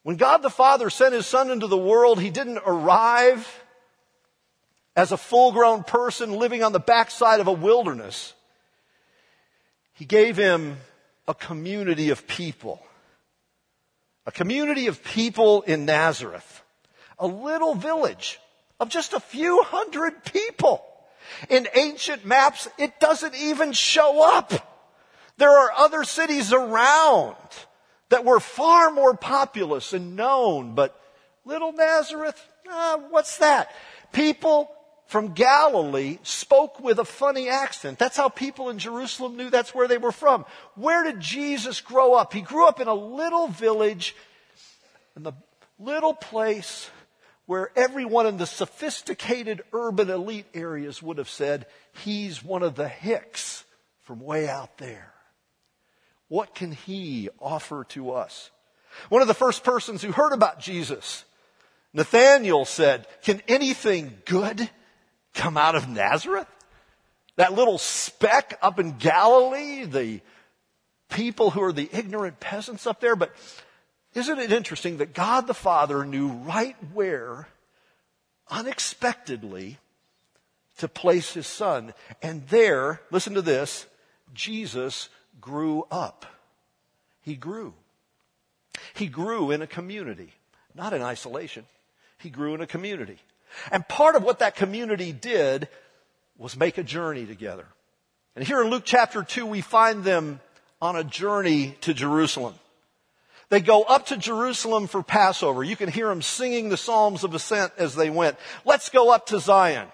When 0.04 0.18
God 0.18 0.42
the 0.42 0.50
Father 0.50 0.89
sent 0.89 1.13
his 1.13 1.25
son 1.25 1.51
into 1.51 1.68
the 1.68 1.77
world, 1.77 2.20
he 2.20 2.30
didn't 2.30 2.62
arrive 2.66 3.63
as 4.96 5.12
a 5.12 5.18
full 5.18 5.51
grown 5.51 5.84
person 5.84 6.34
living 6.34 6.63
on 6.63 6.74
the 6.74 6.80
backside 6.80 7.39
of 7.39 7.48
a 7.48 7.54
wilderness. 7.54 8.34
He 9.98 10.06
gave 10.06 10.38
him 10.38 10.77
a 11.27 11.34
community 11.34 12.12
of 12.12 12.27
people 12.27 12.82
a 14.27 14.32
community 14.32 14.88
of 14.88 15.01
people 15.06 15.62
in 15.62 15.86
Nazareth, 15.86 16.62
a 17.18 17.25
little 17.25 17.74
village 17.74 18.39
of 18.77 18.89
just 18.89 19.13
a 19.13 19.22
few 19.22 19.63
hundred 19.63 20.25
people. 20.25 20.84
In 21.50 21.66
ancient 21.74 22.25
maps, 22.25 22.68
it 22.77 23.00
doesn't 23.00 23.36
even 23.36 23.72
show 23.72 24.22
up. 24.38 24.51
There 25.38 25.50
are 25.50 25.72
other 25.72 26.04
cities 26.04 26.51
around 26.51 27.38
that 28.10 28.25
were 28.25 28.42
far 28.42 28.92
more 28.92 29.16
populous 29.16 29.94
and 29.94 30.18
known, 30.18 30.75
but 30.75 31.00
little 31.46 31.72
Nazareth, 31.72 32.38
uh, 32.70 32.98
what's 33.10 33.38
that? 33.38 33.72
People 34.12 34.70
from 35.08 35.34
Galilee 35.34 36.20
spoke 36.24 36.80
with 36.82 37.00
a 37.00 37.06
funny 37.06 37.50
accent. 37.50 37.98
That's 37.98 38.18
how 38.18 38.30
people 38.30 38.70
in 38.70 38.78
Jerusalem 38.78 39.38
knew 39.38 39.50
that's 39.50 39.74
where 39.74 39.88
they 39.88 39.98
were 39.98 40.12
from. 40.12 40.46
Where 40.76 41.04
did 41.04 41.20
Jesus 41.20 41.82
grow 41.82 42.14
up? 42.14 42.34
He 42.34 42.42
grew 42.42 42.68
up 42.68 42.80
in 42.80 42.88
a 42.88 42.94
little 42.94 43.48
village, 43.48 44.16
in 45.16 45.24
the 45.24 45.34
little 45.80 46.14
place 46.14 46.90
where 47.46 47.72
everyone 47.78 48.28
in 48.28 48.38
the 48.38 48.46
sophisticated 48.46 49.62
urban 49.72 50.10
elite 50.10 50.48
areas 50.54 51.02
would 51.02 51.18
have 51.18 51.30
said, 51.30 51.66
he's 52.04 52.44
one 52.44 52.62
of 52.62 52.76
the 52.76 52.90
hicks 52.90 53.64
from 54.04 54.20
way 54.20 54.50
out 54.50 54.78
there. 54.78 55.14
What 56.28 56.54
can 56.54 56.74
he 56.74 57.30
offer 57.40 57.86
to 57.90 58.12
us? 58.12 58.52
One 59.08 59.22
of 59.22 59.30
the 59.30 59.34
first 59.34 59.64
persons 59.64 60.02
who 60.02 60.12
heard 60.12 60.34
about 60.34 60.60
Jesus, 60.60 61.24
Nathaniel 61.94 62.66
said, 62.66 63.08
can 63.22 63.42
anything 63.48 64.18
good 64.26 64.70
come 65.38 65.56
out 65.56 65.75
of 65.75 65.88
Nazareth? 65.88 66.48
That 67.38 67.53
little 67.53 67.77
speck 67.77 68.58
up 68.62 68.79
in 68.79 68.98
Galilee, 68.98 69.86
the 69.86 70.22
people 71.10 71.51
who 71.51 71.62
are 71.62 71.72
the 71.72 71.89
ignorant 71.94 72.39
peasants 72.39 72.86
up 72.86 73.00
there, 73.00 73.15
but 73.15 73.32
isn't 74.13 74.39
it 74.39 74.51
interesting 74.51 74.98
that 74.98 75.13
God 75.13 75.48
the 75.48 75.53
Father 75.53 76.03
knew 76.03 76.29
right 76.29 76.75
where, 76.94 77.48
unexpectedly, 78.50 79.77
to 80.79 80.88
place 80.88 81.34
his 81.34 81.46
son? 81.46 81.94
And 82.22 82.48
there, 82.48 83.01
listen 83.12 83.36
to 83.36 83.41
this, 83.41 83.86
Jesus 84.34 85.10
grew 85.39 85.86
up. 85.91 86.25
He 87.22 87.36
grew. 87.36 87.74
He 88.96 89.08
grew 89.08 89.51
in 89.51 89.62
a 89.62 89.67
community, 89.67 90.34
not 90.74 90.94
in 90.94 91.01
isolation. 91.01 91.65
He 92.17 92.29
grew 92.29 92.56
in 92.56 92.62
a 92.62 92.67
community. 92.67 93.20
And 93.72 93.88
part 93.88 94.16
of 94.16 94.24
what 94.24 94.39
that 94.39 94.56
community 94.56 95.12
did 95.12 95.68
was 96.38 96.56
make 96.56 96.77
a 96.77 96.84
journey 96.84 97.25
together. 97.25 97.66
And 98.36 98.46
here 98.46 98.62
in 98.62 98.70
Luke 98.70 98.84
chapter 98.86 99.24
2, 99.24 99.46
we 99.46 99.62
find 99.62 100.04
them 100.04 100.39
on 100.82 100.96
a 100.96 101.04
journey 101.04 101.75
to 101.82 101.94
Jerusalem. 101.94 102.54
They 103.50 103.62
go 103.62 103.84
up 103.84 104.08
to 104.08 104.18
Jerusalem 104.18 104.88
for 104.88 105.01
Passover. 105.01 105.63
You 105.63 105.75
can 105.75 105.89
hear 105.89 106.10
them 106.10 106.22
singing 106.22 106.70
the 106.70 106.77
Psalms 106.77 107.24
of 107.24 107.34
Ascent 107.34 107.74
as 107.77 107.96
they 107.96 108.10
went. 108.10 108.38
Let's 108.66 108.89
go 108.89 109.12
up 109.12 109.27
to 109.27 109.39
Zion. 109.39 109.88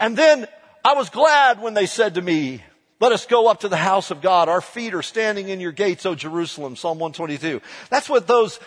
And 0.00 0.16
then 0.16 0.46
I 0.84 0.94
was 0.94 1.10
glad 1.10 1.60
when 1.60 1.74
they 1.74 1.86
said 1.86 2.14
to 2.14 2.22
me, 2.22 2.62
let 3.00 3.12
us 3.12 3.26
go 3.26 3.48
up 3.48 3.60
to 3.60 3.68
the 3.68 3.76
house 3.76 4.10
of 4.10 4.20
God. 4.20 4.48
Our 4.48 4.60
feet 4.60 4.94
are 4.94 5.02
standing 5.02 5.50
in 5.50 5.60
your 5.60 5.72
gates, 5.72 6.06
O 6.06 6.14
Jerusalem. 6.14 6.74
Psalm 6.74 6.98
122. 6.98 7.60
That's 7.90 8.08
what 8.08 8.26
those 8.26 8.58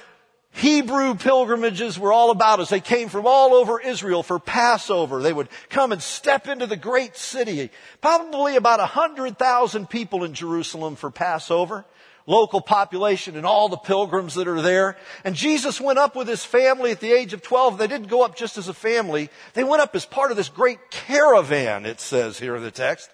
Hebrew 0.53 1.15
pilgrimages 1.15 1.98
were 1.98 2.12
all 2.12 2.29
about 2.29 2.60
as 2.60 2.70
they 2.70 2.81
came 2.81 3.08
from 3.08 3.25
all 3.25 3.53
over 3.53 3.79
Israel 3.79 4.22
for 4.22 4.38
Passover. 4.38 5.22
They 5.22 5.31
would 5.31 5.48
come 5.70 5.91
and 5.91 6.01
step 6.01 6.48
into 6.48 6.67
the 6.67 6.75
great 6.75 7.15
city. 7.15 7.72
Probably 8.01 8.58
about 8.58 8.81
a 8.81 8.86
hundred 8.86 9.38
thousand 9.38 9.89
people 9.89 10.24
in 10.25 10.34
Jerusalem 10.34 10.98
for 10.98 11.10
Passover. 11.10 11.86
Local 12.27 12.62
population 12.62 13.36
and 13.36 13.46
all 13.46 13.70
the 13.70 13.77
pilgrims 13.77 14.36
that 14.36 14.48
are 14.48 14.62
there. 14.62 14.98
And 15.24 15.36
Jesus 15.36 15.81
went 15.81 15.98
up 15.98 16.15
with 16.15 16.27
his 16.27 16.46
family 16.46 16.91
at 16.91 17.00
the 17.00 17.12
age 17.12 17.34
of 17.34 17.41
12. 17.41 17.77
They 17.77 17.88
didn't 17.88 18.10
go 18.10 18.24
up 18.24 18.36
just 18.36 18.58
as 18.58 18.67
a 18.67 18.74
family. 18.74 19.29
They 19.53 19.63
went 19.63 19.81
up 19.81 19.96
as 19.96 20.05
part 20.05 20.31
of 20.31 20.38
this 20.38 20.50
great 20.50 20.91
caravan, 20.91 21.86
it 21.86 22.00
says 22.00 22.38
here 22.38 22.55
in 22.55 22.62
the 22.62 22.72
text. 22.72 23.10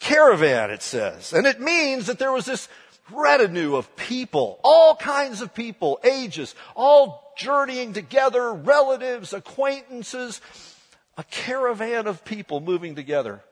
Caravan, 0.00 0.70
it 0.70 0.82
says. 0.82 1.32
And 1.32 1.46
it 1.46 1.60
means 1.60 2.06
that 2.06 2.18
there 2.18 2.32
was 2.32 2.44
this 2.44 2.68
retinue 3.10 3.76
of 3.76 3.94
people, 3.96 4.60
all 4.62 4.94
kinds 4.94 5.40
of 5.40 5.54
people, 5.54 6.00
ages, 6.04 6.54
all 6.74 7.34
journeying 7.36 7.92
together, 7.92 8.52
relatives, 8.52 9.32
acquaintances, 9.32 10.40
a 11.16 11.24
caravan 11.24 12.06
of 12.06 12.24
people 12.24 12.60
moving 12.60 12.94
together. 12.94 13.42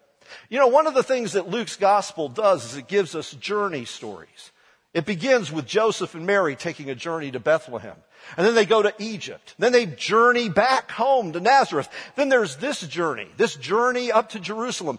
You 0.48 0.58
know, 0.58 0.68
one 0.68 0.86
of 0.86 0.94
the 0.94 1.02
things 1.02 1.32
that 1.32 1.48
Luke's 1.48 1.76
gospel 1.76 2.28
does 2.28 2.64
is 2.64 2.76
it 2.76 2.88
gives 2.88 3.14
us 3.14 3.32
journey 3.32 3.84
stories. 3.84 4.52
It 4.92 5.06
begins 5.06 5.52
with 5.52 5.66
Joseph 5.66 6.14
and 6.14 6.26
Mary 6.26 6.56
taking 6.56 6.90
a 6.90 6.94
journey 6.94 7.30
to 7.30 7.40
Bethlehem. 7.40 7.96
And 8.36 8.46
then 8.46 8.54
they 8.54 8.66
go 8.66 8.82
to 8.82 8.92
Egypt. 8.98 9.54
Then 9.58 9.72
they 9.72 9.86
journey 9.86 10.48
back 10.48 10.90
home 10.90 11.32
to 11.32 11.40
Nazareth. 11.40 11.88
Then 12.16 12.28
there's 12.28 12.56
this 12.56 12.80
journey, 12.80 13.28
this 13.36 13.54
journey 13.54 14.10
up 14.10 14.30
to 14.30 14.40
Jerusalem. 14.40 14.98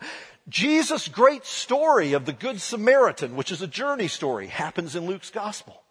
Jesus' 0.52 1.08
great 1.08 1.46
story 1.46 2.12
of 2.12 2.26
the 2.26 2.34
Good 2.34 2.60
Samaritan, 2.60 3.38
which 3.38 3.54
is 3.54 3.62
a 3.62 3.68
journey 3.68 4.10
story, 4.10 4.48
happens 4.48 4.98
in 4.98 5.08
Luke's 5.08 5.30
gospel. 5.30 5.82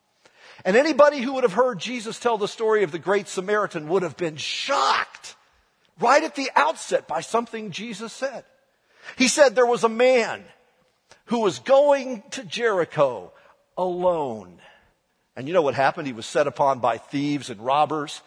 And 0.66 0.76
anybody 0.76 1.20
who 1.20 1.32
would 1.32 1.44
have 1.44 1.54
heard 1.54 1.78
Jesus 1.78 2.18
tell 2.18 2.36
the 2.36 2.46
story 2.46 2.82
of 2.82 2.92
the 2.92 2.98
Great 2.98 3.26
Samaritan 3.26 3.88
would 3.88 4.02
have 4.02 4.18
been 4.18 4.36
shocked 4.36 5.34
right 5.98 6.22
at 6.22 6.34
the 6.34 6.50
outset 6.54 7.08
by 7.08 7.22
something 7.22 7.70
Jesus 7.70 8.12
said. 8.12 8.44
He 9.16 9.28
said 9.28 9.54
there 9.54 9.64
was 9.64 9.82
a 9.82 9.88
man 9.88 10.44
who 11.26 11.40
was 11.40 11.58
going 11.60 12.22
to 12.32 12.44
Jericho 12.44 13.32
alone. 13.78 14.60
And 15.36 15.48
you 15.48 15.54
know 15.54 15.62
what 15.62 15.74
happened? 15.74 16.06
He 16.06 16.12
was 16.12 16.26
set 16.26 16.46
upon 16.46 16.80
by 16.80 16.98
thieves 16.98 17.48
and 17.48 17.64
robbers. 17.64 18.20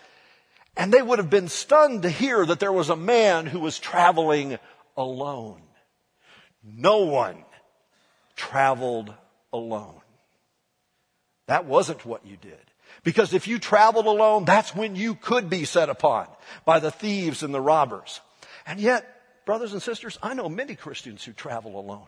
And 0.75 0.91
they 0.91 1.03
would 1.03 1.19
have 1.19 1.29
been 1.29 1.47
stunned 1.47 2.01
to 2.01 2.09
hear 2.09 2.43
that 2.43 2.59
there 2.59 2.73
was 2.73 2.89
a 2.89 2.95
man 2.95 3.45
who 3.45 3.59
was 3.59 3.77
traveling 3.77 4.57
alone. 4.97 5.61
No 6.63 7.00
one 7.00 7.43
traveled 8.36 9.13
alone. 9.51 10.01
That 11.48 11.65
wasn't 11.65 12.05
what 12.05 12.25
you 12.25 12.38
did. 12.38 12.60
Because 13.03 13.34
if 13.34 13.48
you 13.48 13.60
traveled 13.60 14.05
alone, 14.05 14.46
that's 14.46 14.75
when 14.75 14.96
you 14.96 15.15
could 15.15 15.50
be 15.50 15.65
set 15.65 15.89
upon 15.89 16.27
by 16.65 16.79
the 16.79 16.91
thieves 16.91 17.43
and 17.43 17.53
the 17.53 17.62
robbers. 17.62 18.22
And 18.65 18.79
yet, 18.79 19.05
brothers 19.46 19.74
and 19.74 19.82
sisters, 19.82 20.17
I 20.22 20.34
know 20.34 20.48
many 20.48 20.75
Christians 20.75 21.24
who 21.24 21.34
travel 21.34 21.79
alone. 21.79 22.08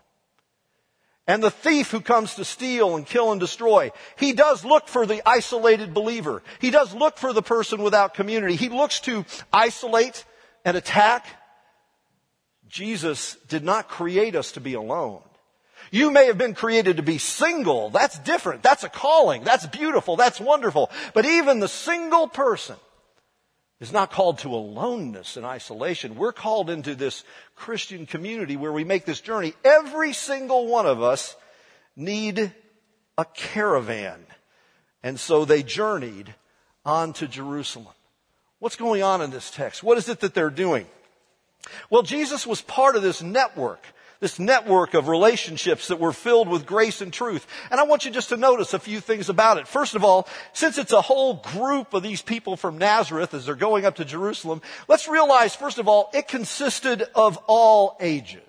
And 1.26 1.42
the 1.42 1.50
thief 1.50 1.90
who 1.90 2.00
comes 2.00 2.36
to 2.36 2.44
steal 2.44 2.94
and 2.94 3.04
kill 3.04 3.32
and 3.32 3.40
destroy, 3.40 3.90
he 4.16 4.32
does 4.32 4.64
look 4.64 4.86
for 4.86 5.06
the 5.06 5.22
isolated 5.28 5.92
believer. 5.92 6.42
He 6.60 6.70
does 6.70 6.94
look 6.94 7.18
for 7.18 7.32
the 7.32 7.42
person 7.42 7.82
without 7.82 8.14
community. 8.14 8.54
He 8.54 8.68
looks 8.68 9.00
to 9.00 9.24
isolate 9.52 10.24
and 10.64 10.76
attack. 10.76 11.26
Jesus 12.68 13.36
did 13.48 13.64
not 13.64 13.88
create 13.88 14.34
us 14.34 14.52
to 14.52 14.60
be 14.60 14.74
alone. 14.74 15.22
You 15.90 16.10
may 16.10 16.26
have 16.26 16.38
been 16.38 16.54
created 16.54 16.96
to 16.96 17.02
be 17.02 17.18
single. 17.18 17.90
That's 17.90 18.18
different. 18.18 18.62
That's 18.62 18.84
a 18.84 18.88
calling. 18.88 19.44
That's 19.44 19.66
beautiful. 19.66 20.16
That's 20.16 20.40
wonderful. 20.40 20.90
But 21.14 21.26
even 21.26 21.60
the 21.60 21.68
single 21.68 22.26
person 22.26 22.76
is 23.78 23.92
not 23.92 24.10
called 24.10 24.38
to 24.38 24.54
aloneness 24.54 25.36
and 25.36 25.46
isolation. 25.46 26.16
We're 26.16 26.32
called 26.32 26.70
into 26.70 26.94
this 26.94 27.24
Christian 27.54 28.06
community 28.06 28.56
where 28.56 28.72
we 28.72 28.84
make 28.84 29.04
this 29.04 29.20
journey. 29.20 29.54
Every 29.64 30.12
single 30.12 30.66
one 30.66 30.86
of 30.86 31.02
us 31.02 31.36
need 31.94 32.52
a 33.18 33.24
caravan. 33.24 34.24
And 35.02 35.20
so 35.20 35.44
they 35.44 35.62
journeyed 35.62 36.34
on 36.84 37.12
to 37.14 37.28
Jerusalem. 37.28 37.94
What's 38.58 38.76
going 38.76 39.02
on 39.02 39.20
in 39.20 39.30
this 39.30 39.50
text? 39.50 39.82
What 39.82 39.98
is 39.98 40.08
it 40.08 40.20
that 40.20 40.34
they're 40.34 40.50
doing? 40.50 40.86
Well, 41.90 42.02
Jesus 42.02 42.46
was 42.46 42.62
part 42.62 42.96
of 42.96 43.02
this 43.02 43.22
network 43.22 43.84
this 44.20 44.38
network 44.38 44.94
of 44.94 45.08
relationships 45.08 45.88
that 45.88 46.00
were 46.00 46.12
filled 46.12 46.48
with 46.48 46.66
grace 46.66 47.00
and 47.00 47.12
truth. 47.12 47.46
And 47.70 47.78
I 47.78 47.84
want 47.84 48.04
you 48.04 48.10
just 48.10 48.30
to 48.30 48.36
notice 48.36 48.74
a 48.74 48.78
few 48.78 49.00
things 49.00 49.28
about 49.28 49.58
it. 49.58 49.68
First 49.68 49.94
of 49.94 50.04
all, 50.04 50.28
since 50.52 50.78
it's 50.78 50.92
a 50.92 51.02
whole 51.02 51.34
group 51.34 51.92
of 51.94 52.02
these 52.02 52.22
people 52.22 52.56
from 52.56 52.78
Nazareth 52.78 53.34
as 53.34 53.46
they're 53.46 53.54
going 53.54 53.84
up 53.84 53.96
to 53.96 54.04
Jerusalem, 54.04 54.62
let's 54.88 55.08
realize, 55.08 55.54
first 55.54 55.78
of 55.78 55.88
all, 55.88 56.10
it 56.14 56.28
consisted 56.28 57.04
of 57.14 57.38
all 57.46 57.96
ages. 58.00 58.40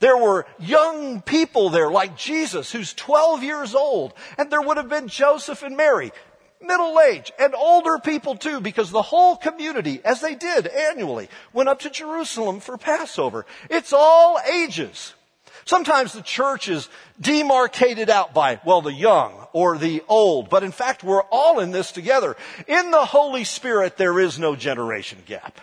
There 0.00 0.16
were 0.16 0.46
young 0.60 1.22
people 1.22 1.70
there 1.70 1.90
like 1.90 2.16
Jesus 2.16 2.70
who's 2.70 2.94
12 2.94 3.42
years 3.42 3.74
old 3.74 4.14
and 4.36 4.48
there 4.48 4.62
would 4.62 4.76
have 4.76 4.88
been 4.88 5.08
Joseph 5.08 5.64
and 5.64 5.76
Mary 5.76 6.12
middle 6.60 7.00
age, 7.00 7.32
and 7.38 7.54
older 7.54 7.98
people 7.98 8.36
too, 8.36 8.60
because 8.60 8.90
the 8.90 9.02
whole 9.02 9.36
community, 9.36 10.00
as 10.04 10.20
they 10.20 10.34
did 10.34 10.66
annually, 10.66 11.28
went 11.52 11.68
up 11.68 11.80
to 11.80 11.90
Jerusalem 11.90 12.60
for 12.60 12.76
Passover. 12.76 13.46
It's 13.70 13.92
all 13.92 14.38
ages. 14.50 15.14
Sometimes 15.64 16.14
the 16.14 16.22
church 16.22 16.68
is 16.68 16.88
demarcated 17.20 18.08
out 18.08 18.32
by, 18.32 18.58
well, 18.64 18.80
the 18.80 18.92
young 18.92 19.46
or 19.52 19.76
the 19.76 20.02
old, 20.08 20.48
but 20.48 20.62
in 20.62 20.72
fact, 20.72 21.04
we're 21.04 21.22
all 21.24 21.60
in 21.60 21.72
this 21.72 21.92
together. 21.92 22.36
In 22.66 22.90
the 22.90 23.04
Holy 23.04 23.44
Spirit, 23.44 23.98
there 23.98 24.18
is 24.18 24.38
no 24.38 24.56
generation 24.56 25.18
gap. 25.26 25.60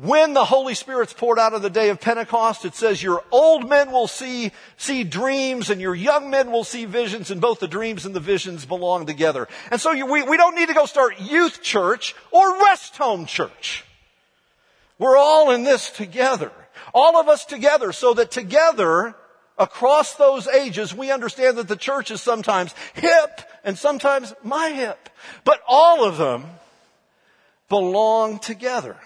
When 0.00 0.32
the 0.32 0.44
Holy 0.44 0.74
Spirit's 0.74 1.12
poured 1.12 1.40
out 1.40 1.54
on 1.54 1.60
the 1.60 1.68
day 1.68 1.88
of 1.88 2.00
Pentecost, 2.00 2.64
it 2.64 2.76
says 2.76 3.02
your 3.02 3.24
old 3.32 3.68
men 3.68 3.90
will 3.90 4.06
see, 4.06 4.52
see 4.76 5.02
dreams 5.02 5.70
and 5.70 5.80
your 5.80 5.94
young 5.94 6.30
men 6.30 6.52
will 6.52 6.62
see 6.62 6.84
visions 6.84 7.32
and 7.32 7.40
both 7.40 7.58
the 7.58 7.66
dreams 7.66 8.06
and 8.06 8.14
the 8.14 8.20
visions 8.20 8.64
belong 8.64 9.06
together. 9.06 9.48
And 9.72 9.80
so 9.80 9.90
you, 9.90 10.06
we, 10.06 10.22
we 10.22 10.36
don't 10.36 10.54
need 10.54 10.68
to 10.68 10.74
go 10.74 10.86
start 10.86 11.18
youth 11.18 11.62
church 11.62 12.14
or 12.30 12.60
rest 12.60 12.96
home 12.96 13.26
church. 13.26 13.84
We're 15.00 15.16
all 15.16 15.50
in 15.50 15.64
this 15.64 15.90
together. 15.90 16.52
All 16.94 17.18
of 17.18 17.28
us 17.28 17.44
together 17.44 17.90
so 17.90 18.14
that 18.14 18.30
together 18.30 19.16
across 19.58 20.14
those 20.14 20.46
ages, 20.46 20.94
we 20.94 21.10
understand 21.10 21.58
that 21.58 21.66
the 21.66 21.76
church 21.76 22.12
is 22.12 22.22
sometimes 22.22 22.72
hip 22.94 23.40
and 23.64 23.76
sometimes 23.76 24.32
my 24.44 24.70
hip. 24.70 25.10
But 25.42 25.60
all 25.66 26.04
of 26.04 26.18
them 26.18 26.44
belong 27.68 28.38
together. 28.38 28.96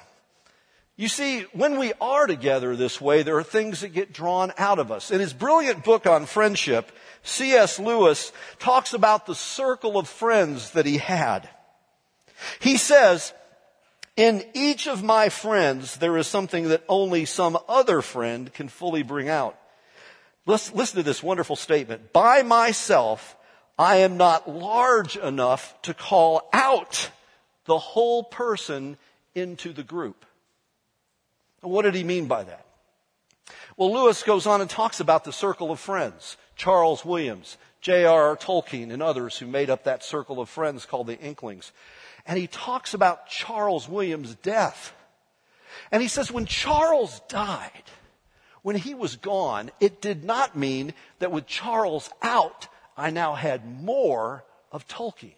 You 1.03 1.09
see, 1.09 1.47
when 1.53 1.81
we 1.81 1.93
are 2.01 2.29
together 2.29 2.77
this 2.77 3.01
way, 3.01 3.25
there 3.25 3.37
are 3.37 3.43
things 3.43 3.81
that 3.81 3.89
get 3.89 4.13
drawn 4.13 4.53
out 4.57 4.79
of 4.79 4.93
us. 4.93 5.11
In 5.11 5.19
his 5.19 5.33
brilliant 5.33 5.83
book 5.83 6.07
on 6.07 6.27
friendship, 6.27 6.93
C.S. 7.25 7.81
Lewis 7.81 8.31
talks 8.61 8.95
about 8.95 9.27
the 9.27 9.35
circle 9.35 9.99
of 9.99 10.09
friends 10.09 10.71
that 10.71 10.87
he 10.87 10.99
had. 10.99 11.49
He 12.61 12.77
says, 12.77 13.35
in 14.17 14.45
each 14.55 14.87
of 14.87 15.03
my 15.03 15.29
friends, 15.29 15.97
there 15.97 16.17
is 16.17 16.29
something 16.29 16.69
that 16.69 16.85
only 16.89 17.25
some 17.25 17.59
other 17.69 18.01
friend 18.01 18.55
can 18.55 18.69
fully 18.69 19.03
bring 19.03 19.29
out. 19.29 19.59
Listen, 20.47 20.77
listen 20.77 20.99
to 20.99 21.03
this 21.03 21.21
wonderful 21.21 21.57
statement. 21.57 22.13
By 22.13 22.43
myself, 22.43 23.37
I 23.77 23.97
am 23.97 24.19
not 24.19 24.49
large 24.49 25.17
enough 25.17 25.75
to 25.83 25.95
call 25.95 26.49
out 26.53 27.11
the 27.65 27.79
whole 27.79 28.23
person 28.23 28.99
into 29.35 29.73
the 29.73 29.83
group. 29.83 30.25
What 31.63 31.83
did 31.83 31.95
he 31.95 32.05
mean 32.05 32.27
by 32.27 32.43
that? 32.45 32.67
Well, 33.77 33.93
Lewis 33.93 34.23
goes 34.23 34.47
on 34.47 34.61
and 34.61 34.69
talks 34.69 35.01
about 35.01 35.25
the 35.25 35.33
circle 35.33 35.71
of 35.71 35.81
friends. 35.81 36.37
Charles 36.57 37.05
Williams, 37.05 37.57
J.R.R. 37.81 38.37
Tolkien, 38.37 38.93
and 38.93 39.03
others 39.03 39.39
who 39.39 39.47
made 39.47 39.71
up 39.71 39.85
that 39.85 40.05
circle 40.05 40.41
of 40.41 40.49
friends 40.49 40.85
called 40.85 41.07
the 41.07 41.19
Inklings. 41.19 41.73
And 42.27 42.39
he 42.39 42.47
talks 42.47 42.95
about 42.95 43.29
Charles 43.29 43.89
Williams' 43.89 44.35
death. 44.37 44.93
And 45.91 46.03
he 46.03 46.09
says 46.09 46.31
when 46.31 46.47
Charles 46.47 47.21
died, 47.29 47.85
when 48.63 48.77
he 48.77 48.95
was 48.95 49.17
gone, 49.17 49.71
it 49.81 50.01
did 50.01 50.25
not 50.25 50.57
mean 50.57 50.95
that 51.19 51.33
with 51.33 51.47
Charles 51.47 52.11
out, 52.21 52.69
I 52.97 53.11
now 53.11 53.35
had 53.35 53.83
more 53.83 54.45
of 54.71 54.87
Tolkien. 54.87 55.35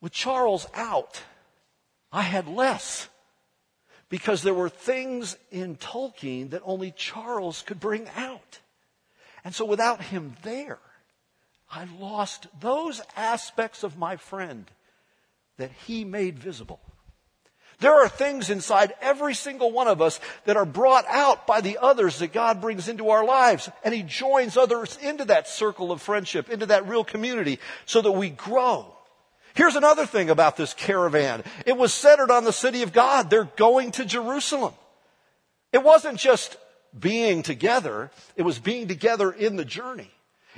With 0.00 0.12
Charles 0.12 0.66
out, 0.74 1.22
I 2.12 2.22
had 2.22 2.46
less 2.46 3.08
because 4.08 4.42
there 4.42 4.54
were 4.54 4.68
things 4.68 5.36
in 5.50 5.76
Tolkien 5.76 6.50
that 6.50 6.62
only 6.64 6.92
Charles 6.92 7.62
could 7.62 7.80
bring 7.80 8.08
out. 8.16 8.60
And 9.44 9.54
so 9.54 9.64
without 9.64 10.00
him 10.00 10.36
there, 10.42 10.78
I 11.70 11.86
lost 12.00 12.46
those 12.60 13.00
aspects 13.16 13.82
of 13.82 13.98
my 13.98 14.16
friend 14.16 14.70
that 15.56 15.72
he 15.86 16.04
made 16.04 16.38
visible. 16.38 16.80
There 17.78 17.94
are 17.94 18.08
things 18.08 18.48
inside 18.48 18.94
every 19.02 19.34
single 19.34 19.70
one 19.70 19.86
of 19.86 20.00
us 20.00 20.18
that 20.46 20.56
are 20.56 20.64
brought 20.64 21.04
out 21.08 21.46
by 21.46 21.60
the 21.60 21.78
others 21.78 22.20
that 22.20 22.32
God 22.32 22.60
brings 22.60 22.88
into 22.88 23.10
our 23.10 23.24
lives. 23.24 23.68
And 23.84 23.92
He 23.92 24.02
joins 24.02 24.56
others 24.56 24.98
into 25.02 25.26
that 25.26 25.46
circle 25.46 25.92
of 25.92 26.00
friendship, 26.00 26.48
into 26.48 26.66
that 26.66 26.88
real 26.88 27.04
community, 27.04 27.58
so 27.84 28.00
that 28.00 28.12
we 28.12 28.30
grow. 28.30 28.95
Here's 29.56 29.74
another 29.74 30.04
thing 30.04 30.28
about 30.28 30.58
this 30.58 30.74
caravan. 30.74 31.42
It 31.64 31.78
was 31.78 31.94
centered 31.94 32.30
on 32.30 32.44
the 32.44 32.52
city 32.52 32.82
of 32.82 32.92
God. 32.92 33.30
They're 33.30 33.44
going 33.56 33.90
to 33.92 34.04
Jerusalem. 34.04 34.74
It 35.72 35.82
wasn't 35.82 36.18
just 36.18 36.58
being 36.98 37.42
together, 37.42 38.10
it 38.36 38.42
was 38.42 38.58
being 38.58 38.86
together 38.86 39.30
in 39.30 39.56
the 39.56 39.64
journey. 39.64 40.10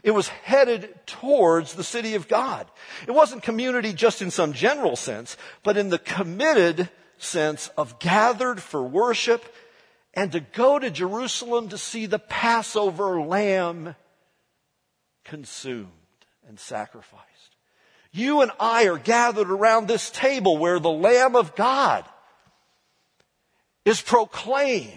It 0.03 0.13
was 0.13 0.29
headed 0.29 0.95
towards 1.07 1.75
the 1.75 1.85
city 1.85 2.15
of 2.15 2.29
God. 2.29 2.69
It 3.07 3.13
wasn't 3.13 3.43
community 3.43 3.93
just 3.93 4.23
in 4.23 4.31
some 4.31 4.53
general 4.53 4.95
sense, 4.95 5.37
but 5.65 5.77
in 5.77 5.91
the 5.91 5.99
committed 5.99 6.89
sense 7.19 7.69
of 7.77 7.99
gathered 7.99 8.61
for 8.61 8.83
worship 8.83 9.45
and 10.15 10.31
to 10.33 10.41
go 10.41 10.79
to 10.79 10.91
Jerusalem 10.91 11.69
to 11.71 11.79
see 11.79 12.07
the 12.07 12.21
Passover 12.21 13.21
lamb 13.21 13.97
consumed 15.25 15.89
and 16.47 16.59
sacrificed. 16.61 17.57
You 18.19 18.43
and 18.43 18.51
I 18.59 18.89
are 18.89 18.99
gathered 18.99 19.51
around 19.51 19.87
this 19.87 20.11
table 20.11 20.59
where 20.59 20.81
the 20.81 20.91
Lamb 20.91 21.37
of 21.37 21.55
God 21.55 22.05
is 23.85 24.01
proclaimed 24.01 24.93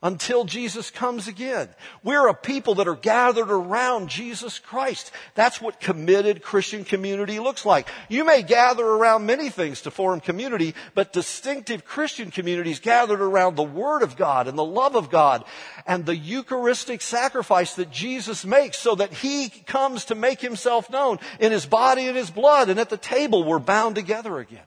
until 0.00 0.44
Jesus 0.44 0.90
comes 0.92 1.26
again. 1.26 1.68
We're 2.04 2.28
a 2.28 2.34
people 2.34 2.76
that 2.76 2.86
are 2.86 2.94
gathered 2.94 3.50
around 3.50 4.08
Jesus 4.08 4.60
Christ. 4.60 5.10
That's 5.34 5.60
what 5.60 5.80
committed 5.80 6.40
Christian 6.40 6.84
community 6.84 7.40
looks 7.40 7.66
like. 7.66 7.88
You 8.08 8.24
may 8.24 8.42
gather 8.42 8.86
around 8.86 9.26
many 9.26 9.50
things 9.50 9.82
to 9.82 9.90
form 9.90 10.20
community, 10.20 10.74
but 10.94 11.12
distinctive 11.12 11.84
Christian 11.84 12.30
communities 12.30 12.78
gathered 12.78 13.20
around 13.20 13.56
the 13.56 13.64
Word 13.64 14.02
of 14.02 14.16
God 14.16 14.46
and 14.46 14.56
the 14.56 14.64
love 14.64 14.94
of 14.94 15.10
God 15.10 15.44
and 15.84 16.06
the 16.06 16.16
Eucharistic 16.16 17.02
sacrifice 17.02 17.74
that 17.74 17.90
Jesus 17.90 18.44
makes 18.44 18.78
so 18.78 18.94
that 18.94 19.12
He 19.12 19.48
comes 19.48 20.06
to 20.06 20.14
make 20.14 20.40
Himself 20.40 20.88
known 20.90 21.18
in 21.40 21.50
His 21.50 21.66
body 21.66 22.06
and 22.06 22.16
His 22.16 22.30
blood 22.30 22.68
and 22.68 22.78
at 22.78 22.88
the 22.88 22.96
table 22.96 23.42
we're 23.42 23.58
bound 23.58 23.96
together 23.96 24.38
again. 24.38 24.62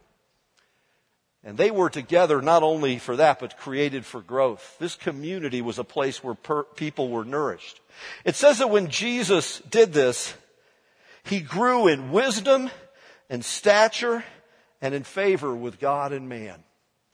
And 1.44 1.58
they 1.58 1.72
were 1.72 1.90
together 1.90 2.42
not 2.42 2.62
only 2.62 3.00
for 3.00 3.16
that, 3.16 3.40
but 3.40 3.58
created 3.58 4.06
for 4.06 4.22
growth. 4.22 4.76
This 4.80 4.96
community 4.96 5.62
was 5.62 5.80
a 5.80 5.84
place 5.84 6.24
where 6.24 6.36
per- 6.36 6.64
people 6.64 7.10
were 7.10 7.26
nourished. 7.26 7.82
It 8.24 8.36
says 8.36 8.60
that 8.60 8.70
when 8.70 8.90
Jesus 8.90 9.60
did 9.70 9.92
this, 9.92 10.36
he 11.24 11.40
grew 11.40 11.88
in 11.88 12.12
wisdom 12.12 12.70
and 13.30 13.44
stature 13.44 14.24
and 14.82 14.94
in 14.94 15.04
favor 15.04 15.56
with 15.56 15.80
God 15.80 16.12
and 16.14 16.30
man. 16.30 16.64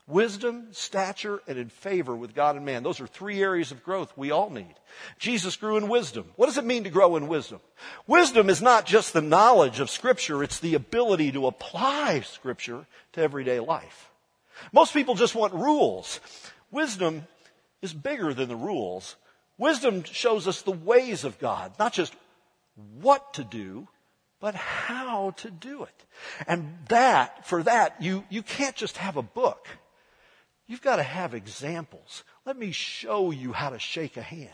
wisdom, 0.08 0.68
stature, 0.72 1.42
and 1.48 1.58
in 1.58 1.70
favor 1.70 2.16
with 2.16 2.34
God 2.34 2.56
and 2.56 2.66
man. 2.66 2.82
Those 2.82 3.02
are 3.02 3.08
three 3.08 3.42
areas 3.42 3.72
of 3.72 3.84
growth 3.84 4.12
we 4.16 4.32
all 4.32 4.50
need. 4.50 4.74
Jesus 5.20 5.58
grew 5.58 5.76
in 5.76 5.90
wisdom. 5.90 6.26
What 6.38 6.46
does 6.46 6.58
it 6.58 6.66
mean 6.66 6.86
to 6.86 6.90
grow 6.90 7.18
in 7.18 7.28
wisdom? 7.28 7.60
Wisdom 8.08 8.50
is 8.50 8.62
not 8.62 8.86
just 8.86 9.12
the 9.12 9.22
knowledge 9.22 9.82
of 9.82 9.90
Scripture, 9.90 10.44
it's 10.44 10.60
the 10.60 10.76
ability 10.76 11.34
to 11.34 11.48
apply 11.48 12.22
Scripture 12.22 12.86
to 13.14 13.22
everyday 13.22 13.60
life. 13.60 14.10
Most 14.72 14.94
people 14.94 15.16
just 15.16 15.36
want 15.36 15.54
rules. 15.54 16.20
Wisdom 16.72 17.28
is 17.82 17.94
bigger 17.94 18.34
than 18.34 18.50
the 18.50 18.56
rules. 18.56 19.16
Wisdom 19.58 20.04
shows 20.04 20.48
us 20.48 20.62
the 20.62 20.72
ways 20.72 21.24
of 21.24 21.40
God, 21.40 21.74
not 21.80 21.94
just 21.94 22.14
what 23.00 23.34
to 23.36 23.44
do, 23.44 23.88
but 24.40 24.56
how 24.56 25.32
to 25.38 25.50
do 25.50 25.84
it. 25.84 26.06
And 26.48 26.78
that, 26.90 27.48
for 27.48 27.64
that, 27.64 28.02
you, 28.02 28.24
you 28.30 28.44
can't 28.44 28.76
just 28.76 28.98
have 28.98 29.18
a 29.18 29.22
book. 29.22 29.68
You've 30.68 30.82
got 30.82 30.98
to 30.98 31.04
have 31.04 31.34
examples. 31.34 32.24
Let 32.46 32.58
me 32.58 32.72
show 32.72 33.32
you 33.32 33.54
how 33.54 33.70
to 33.70 33.80
shake 33.80 34.18
a 34.18 34.22
hand. 34.22 34.52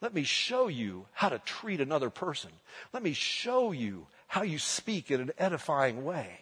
Let 0.00 0.14
me 0.14 0.24
show 0.24 0.68
you 0.68 1.06
how 1.12 1.28
to 1.28 1.38
treat 1.40 1.80
another 1.80 2.10
person. 2.10 2.50
Let 2.92 3.02
me 3.02 3.12
show 3.12 3.72
you 3.72 4.06
how 4.26 4.42
you 4.42 4.58
speak 4.58 5.10
in 5.10 5.20
an 5.20 5.32
edifying 5.38 6.04
way. 6.04 6.38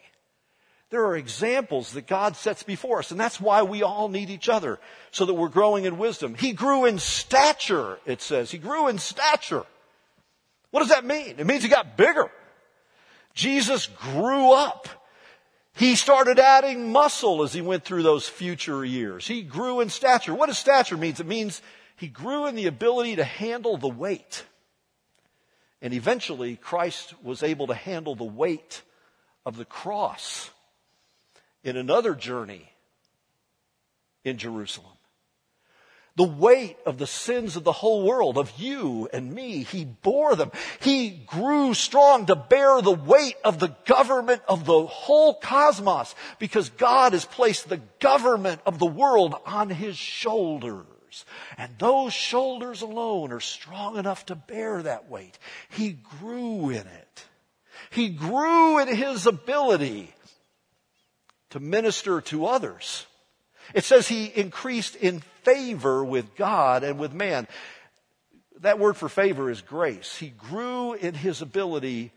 There 0.91 1.05
are 1.07 1.17
examples 1.17 1.93
that 1.93 2.09
God 2.09 2.35
sets 2.35 2.65
before 2.65 2.99
us, 2.99 3.13
and 3.13 3.21
that's 3.21 3.41
why 3.41 3.63
we 3.63 3.85
all 3.85 4.09
need 4.09 4.29
each 4.29 4.49
other, 4.49 4.81
so 5.13 5.25
that 5.25 5.35
we're 5.35 5.49
growing 5.49 5.85
in 5.85 5.99
wisdom. 5.99 6.35
He 6.35 6.53
grew 6.53 6.85
in 6.85 6.99
stature, 6.99 7.99
it 8.07 8.21
says. 8.21 8.51
He 8.51 8.59
grew 8.59 8.89
in 8.89 8.99
stature. 8.99 9.65
What 10.73 10.81
does 10.81 10.89
that 10.89 11.05
mean? 11.05 11.37
It 11.39 11.47
means 11.47 11.63
he 11.63 11.69
got 11.69 11.97
bigger. 11.97 12.31
Jesus 13.35 13.87
grew 13.87 14.53
up. 14.53 14.89
He 15.75 15.95
started 15.95 16.41
adding 16.41 16.91
muscle 16.91 17.45
as 17.45 17.53
he 17.53 17.61
went 17.61 17.85
through 17.85 18.03
those 18.03 18.29
future 18.29 18.85
years. 18.85 19.29
He 19.29 19.43
grew 19.43 19.81
in 19.81 19.89
stature. 19.89 20.35
What 20.35 20.47
does 20.47 20.59
stature 20.59 20.97
mean? 20.97 21.15
It 21.19 21.27
means 21.27 21.63
he 21.97 22.09
grew 22.09 22.47
in 22.47 22.57
the 22.57 22.67
ability 22.67 23.17
to 23.17 23.25
handle 23.25 23.77
the 23.77 23.89
weight. 23.89 24.45
And 25.81 25.95
eventually, 25.95 26.57
Christ 26.57 27.15
was 27.23 27.45
able 27.45 27.69
to 27.69 27.75
handle 27.75 28.17
the 28.17 28.25
weight 28.25 28.83
of 29.47 29.57
the 29.57 29.65
cross 29.65 30.51
in 31.65 31.77
another 31.77 32.15
journey 32.15 32.71
in 34.25 34.39
Jerusalem 34.39 34.97
the 36.17 36.25
weight 36.25 36.77
of 36.85 36.99
the 36.99 37.07
sins 37.07 37.57
of 37.57 37.65
the 37.65 37.73
whole 37.73 38.07
world, 38.07 38.37
of 38.37 38.53
you 38.59 39.09
and 39.13 39.33
me. 39.33 39.63
He 39.63 39.87
bore 39.87 40.37
them. 40.37 40.51
He 40.81 41.11
grew 41.11 41.73
strong 41.73 42.27
to 42.27 42.37
bear 42.37 42.83
the 42.83 42.91
weight 42.93 43.37
of 43.43 43.59
the 43.59 43.75
government 43.87 44.43
of 44.47 44.67
the 44.67 44.85
whole 44.87 45.35
cosmos 45.35 46.15
because 46.39 46.69
God 46.69 47.15
has 47.15 47.25
placed 47.25 47.71
the 47.71 47.81
government 48.01 48.61
of 48.67 48.79
the 48.79 48.85
world 48.85 49.35
on 49.47 49.71
his 49.71 49.97
shoulders. 49.97 51.25
And 51.57 51.73
those 51.79 52.13
shoulders 52.13 52.83
alone 52.83 53.33
are 53.33 53.41
strong 53.41 53.97
enough 53.97 54.27
to 54.27 54.35
bear 54.35 54.83
that 54.83 55.09
weight. 55.09 55.39
He 55.71 55.97
grew 56.21 56.69
in 56.69 56.87
it. 56.87 57.25
He 57.91 58.11
grew 58.11 58.79
in 58.79 58.95
his 58.95 59.27
ability 59.27 60.13
to 61.51 61.61
minister 61.61 62.21
to 62.21 62.47
others 62.47 63.07
it 63.75 63.85
says 63.85 64.09
he 64.09 64.27
increased 64.27 64.97
in 64.97 65.21
favor 65.43 66.05
with 66.05 66.35
God 66.37 66.83
and 66.83 66.99
with 66.99 67.13
man. 67.13 67.47
That 68.61 68.79
word 68.79 68.97
for 68.97 69.09
favor 69.09 69.51
is 69.51 69.63
grace. 69.63 70.17
He 70.17 70.29
grew 70.29 70.95
in 70.95 71.15
his 71.15 71.41
ability 71.41 72.13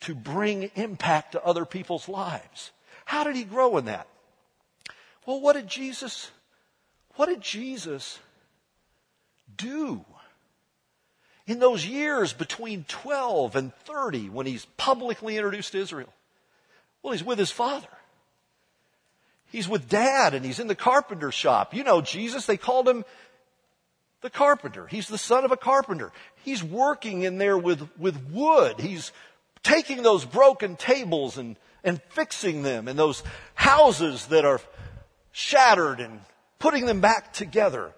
to 0.00 0.14
bring 0.14 0.70
impact 0.74 1.32
to 1.32 1.44
other 1.44 1.64
people's 1.64 2.08
lives. 2.08 2.70
How 3.04 3.24
did 3.24 3.36
he 3.36 3.44
grow 3.44 3.76
in 3.76 3.84
that? 3.84 4.08
Well, 5.26 5.40
what 5.40 5.54
did 5.54 5.68
Jesus, 5.68 6.30
what 7.16 7.26
did 7.26 7.42
Jesus 7.42 8.18
do? 9.54 10.04
In 11.46 11.58
those 11.58 11.84
years 11.84 12.32
between 12.32 12.84
12 12.88 13.56
and 13.56 13.74
30 13.74 14.30
when 14.30 14.46
he's 14.46 14.64
publicly 14.76 15.36
introduced 15.36 15.72
to 15.72 15.78
Israel. 15.78 16.12
Well, 17.02 17.12
he's 17.12 17.24
with 17.24 17.38
his 17.38 17.50
father. 17.50 17.88
He's 19.50 19.68
with 19.68 19.88
dad 19.88 20.34
and 20.34 20.44
he's 20.44 20.60
in 20.60 20.68
the 20.68 20.74
carpenter 20.74 21.32
shop. 21.32 21.74
You 21.74 21.84
know 21.84 22.00
Jesus, 22.00 22.46
they 22.46 22.56
called 22.56 22.88
him 22.88 23.04
the 24.22 24.30
carpenter. 24.30 24.86
He's 24.86 25.08
the 25.08 25.18
son 25.18 25.44
of 25.44 25.52
a 25.52 25.56
carpenter. 25.56 26.12
He's 26.44 26.62
working 26.62 27.22
in 27.22 27.38
there 27.38 27.58
with, 27.58 27.88
with 27.98 28.30
wood. 28.30 28.80
He's 28.80 29.12
taking 29.62 30.02
those 30.02 30.24
broken 30.24 30.76
tables 30.76 31.38
and, 31.38 31.56
and 31.82 32.00
fixing 32.10 32.62
them 32.62 32.88
and 32.88 32.98
those 32.98 33.22
houses 33.54 34.26
that 34.26 34.44
are 34.44 34.60
shattered 35.32 36.00
and 36.00 36.20
putting 36.58 36.86
them 36.86 37.00
back 37.00 37.32
together. 37.32 37.92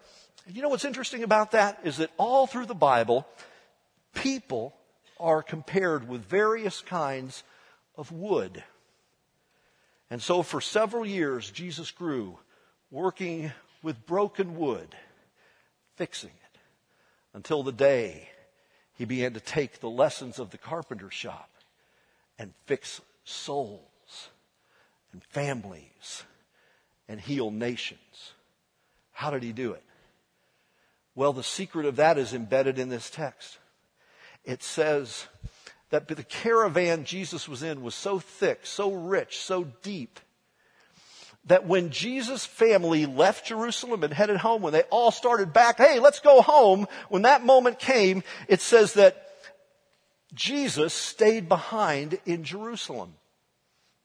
You 0.50 0.62
know 0.62 0.68
what's 0.68 0.84
interesting 0.84 1.22
about 1.22 1.52
that 1.52 1.80
is 1.84 1.98
that 1.98 2.10
all 2.16 2.46
through 2.46 2.66
the 2.66 2.74
Bible, 2.74 3.26
people 4.14 4.74
are 5.20 5.42
compared 5.42 6.08
with 6.08 6.24
various 6.24 6.80
kinds 6.80 7.44
of 7.96 8.10
wood. 8.10 8.62
And 10.12 10.20
so 10.20 10.42
for 10.42 10.60
several 10.60 11.06
years, 11.06 11.50
Jesus 11.50 11.90
grew 11.90 12.38
working 12.90 13.50
with 13.82 14.04
broken 14.04 14.58
wood, 14.58 14.94
fixing 15.96 16.28
it, 16.28 16.58
until 17.32 17.62
the 17.62 17.72
day 17.72 18.28
he 18.98 19.06
began 19.06 19.32
to 19.32 19.40
take 19.40 19.80
the 19.80 19.88
lessons 19.88 20.38
of 20.38 20.50
the 20.50 20.58
carpenter 20.58 21.10
shop 21.10 21.48
and 22.38 22.52
fix 22.66 23.00
souls 23.24 24.28
and 25.14 25.24
families 25.24 26.24
and 27.08 27.18
heal 27.18 27.50
nations. 27.50 28.34
How 29.12 29.30
did 29.30 29.42
he 29.42 29.52
do 29.52 29.72
it? 29.72 29.82
Well, 31.14 31.32
the 31.32 31.42
secret 31.42 31.86
of 31.86 31.96
that 31.96 32.18
is 32.18 32.34
embedded 32.34 32.78
in 32.78 32.90
this 32.90 33.08
text. 33.08 33.56
It 34.44 34.62
says 34.62 35.26
that 35.92 36.08
the 36.08 36.22
caravan 36.24 37.04
Jesus 37.04 37.46
was 37.46 37.62
in 37.62 37.82
was 37.82 37.94
so 37.94 38.18
thick, 38.18 38.60
so 38.64 38.94
rich, 38.94 39.38
so 39.38 39.64
deep, 39.82 40.18
that 41.44 41.66
when 41.66 41.90
Jesus' 41.90 42.46
family 42.46 43.04
left 43.04 43.44
Jerusalem 43.44 44.02
and 44.02 44.10
headed 44.10 44.38
home, 44.38 44.62
when 44.62 44.72
they 44.72 44.84
all 44.84 45.10
started 45.10 45.52
back, 45.52 45.76
hey, 45.76 45.98
let's 45.98 46.20
go 46.20 46.40
home, 46.40 46.86
when 47.10 47.22
that 47.22 47.44
moment 47.44 47.78
came, 47.78 48.22
it 48.48 48.62
says 48.62 48.94
that 48.94 49.28
Jesus 50.32 50.94
stayed 50.94 51.46
behind 51.46 52.18
in 52.24 52.42
Jerusalem. 52.42 53.12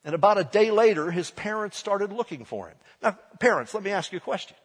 And 0.04 0.14
about 0.14 0.38
a 0.38 0.44
day 0.44 0.72
later, 0.72 1.10
his 1.10 1.32
parents 1.32 1.78
started 1.78 2.12
looking 2.12 2.44
for 2.44 2.68
him. 2.68 2.76
Now, 3.02 3.18
parents, 3.40 3.74
let 3.74 3.82
me 3.82 3.92
ask 3.92 4.12
you 4.12 4.18
a 4.18 4.22
question. 4.22 4.58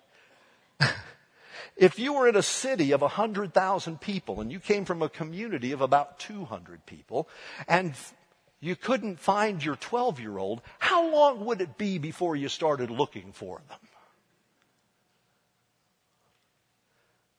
If 1.77 1.99
you 1.99 2.15
were 2.15 2.29
in 2.29 2.37
a 2.37 2.43
city 2.43 2.93
of 2.93 3.01
100,000 3.01 4.01
people 4.01 4.41
and 4.41 4.51
you 4.51 4.61
came 4.61 4.85
from 4.85 5.03
a 5.03 5.09
community 5.09 5.73
of 5.73 5.81
about 5.81 6.19
200 6.19 6.87
people 6.87 7.29
and 7.69 7.95
you 8.61 8.77
couldn't 8.77 9.19
find 9.19 9.65
your 9.65 9.77
12 9.77 10.21
year 10.21 10.39
old, 10.39 10.63
how 10.79 11.11
long 11.11 11.45
would 11.45 11.61
it 11.61 11.77
be 11.77 11.99
before 11.99 12.37
you 12.37 12.49
started 12.49 12.91
looking 12.91 13.33
for 13.33 13.61
them? 13.69 13.79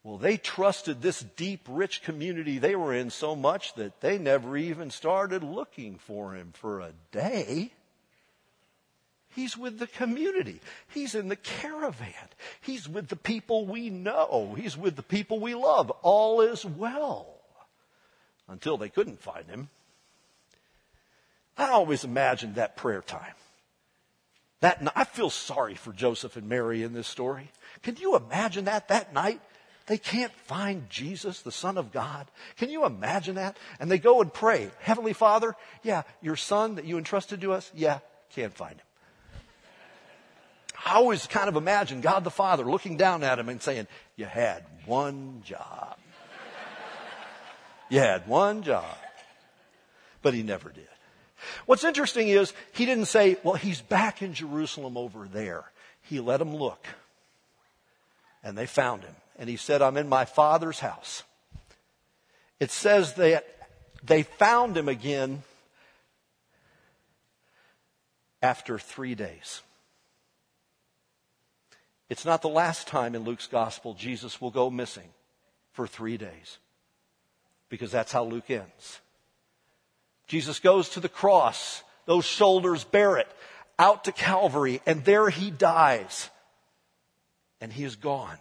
Well, 0.03 0.17
they 0.17 0.35
trusted 0.35 1.01
this 1.01 1.21
deep, 1.21 1.61
rich 1.69 2.03
community 2.03 2.57
they 2.57 2.75
were 2.75 2.93
in 2.93 3.09
so 3.09 3.37
much 3.37 3.73
that 3.75 4.01
they 4.01 4.17
never 4.17 4.57
even 4.57 4.91
started 4.91 5.43
looking 5.43 5.97
for 5.97 6.35
him 6.35 6.51
for 6.53 6.81
a 6.81 6.91
day. 7.11 7.71
He's 9.35 9.57
with 9.57 9.79
the 9.79 9.87
community. 9.87 10.61
He's 10.89 11.15
in 11.15 11.27
the 11.27 11.35
caravan. 11.35 12.13
He's 12.61 12.87
with 12.87 13.07
the 13.07 13.15
people 13.15 13.65
we 13.65 13.89
know. 13.89 14.55
He's 14.57 14.77
with 14.77 14.95
the 14.95 15.03
people 15.03 15.39
we 15.39 15.55
love. 15.55 15.89
All 16.01 16.41
is 16.41 16.63
well. 16.65 17.27
Until 18.47 18.77
they 18.77 18.89
couldn't 18.89 19.21
find 19.21 19.47
him. 19.47 19.69
I 21.57 21.69
always 21.69 22.03
imagined 22.03 22.55
that 22.55 22.77
prayer 22.77 23.01
time. 23.01 23.33
That 24.61 24.81
I 24.95 25.03
feel 25.03 25.29
sorry 25.29 25.75
for 25.75 25.91
Joseph 25.91 26.37
and 26.37 26.47
Mary 26.47 26.83
in 26.83 26.93
this 26.93 27.07
story. 27.07 27.51
Can 27.81 27.97
you 27.97 28.15
imagine 28.15 28.65
that 28.65 28.87
that 28.87 29.13
night? 29.13 29.41
They 29.87 29.97
can't 29.97 30.31
find 30.45 30.89
Jesus, 30.89 31.41
the 31.41 31.51
Son 31.51 31.77
of 31.77 31.91
God. 31.91 32.27
Can 32.57 32.69
you 32.69 32.85
imagine 32.85 33.35
that? 33.35 33.57
And 33.79 33.91
they 33.91 33.97
go 33.97 34.21
and 34.21 34.33
pray. 34.33 34.71
Heavenly 34.79 35.11
Father, 35.11 35.55
yeah, 35.83 36.03
your 36.21 36.37
son 36.37 36.75
that 36.75 36.85
you 36.85 36.97
entrusted 36.97 37.41
to 37.41 37.51
us, 37.51 37.69
yeah, 37.75 37.99
can't 38.29 38.53
find 38.53 38.75
him. 38.75 38.85
I 40.85 40.95
always 40.95 41.27
kind 41.27 41.47
of 41.47 41.55
imagine 41.55 42.01
God 42.01 42.23
the 42.23 42.31
Father 42.31 42.63
looking 42.63 42.97
down 42.97 43.23
at 43.23 43.39
him 43.39 43.49
and 43.49 43.61
saying, 43.61 43.87
You 44.15 44.25
had 44.25 44.63
one 44.85 45.41
job. 45.45 45.97
you 47.89 47.99
had 47.99 48.27
one 48.27 48.63
job. 48.63 48.97
But 50.21 50.33
he 50.33 50.43
never 50.43 50.69
did. 50.69 50.87
What's 51.65 51.83
interesting 51.83 52.27
is 52.29 52.53
he 52.73 52.85
didn't 52.85 53.05
say, 53.05 53.37
Well, 53.43 53.55
he's 53.55 53.81
back 53.81 54.21
in 54.21 54.33
Jerusalem 54.33 54.97
over 54.97 55.27
there. 55.27 55.65
He 56.01 56.19
let 56.19 56.37
them 56.37 56.55
look. 56.55 56.85
And 58.43 58.57
they 58.57 58.65
found 58.65 59.03
him. 59.03 59.15
And 59.39 59.49
he 59.49 59.55
said, 59.55 59.81
I'm 59.81 59.97
in 59.97 60.09
my 60.09 60.25
father's 60.25 60.79
house. 60.79 61.23
It 62.59 62.71
says 62.71 63.13
that 63.15 63.45
they 64.03 64.23
found 64.23 64.75
him 64.75 64.89
again 64.89 65.43
after 68.41 68.77
three 68.77 69.15
days. 69.15 69.61
It's 72.13 72.25
not 72.25 72.43
the 72.43 72.47
last 72.47 72.85
time 72.85 73.15
in 73.15 73.23
Luke's 73.23 73.47
gospel 73.47 73.95
Jesus 73.95 74.39
will 74.39 74.51
go 74.51 74.69
missing 74.69 75.09
for 75.71 75.87
three 75.87 76.15
days 76.15 76.59
because 77.69 77.91
that's 77.91 78.11
how 78.11 78.23
Luke 78.23 78.51
ends. 78.51 78.99
Jesus 80.27 80.59
goes 80.59 80.89
to 80.89 80.99
the 80.99 81.09
cross, 81.09 81.81
those 82.05 82.23
shoulders 82.23 82.83
bear 82.83 83.17
it, 83.17 83.27
out 83.79 84.03
to 84.03 84.11
Calvary, 84.11 84.79
and 84.85 85.03
there 85.03 85.27
he 85.27 85.49
dies. 85.49 86.29
And 87.59 87.73
he 87.73 87.83
is 87.83 87.95
gone 87.95 88.37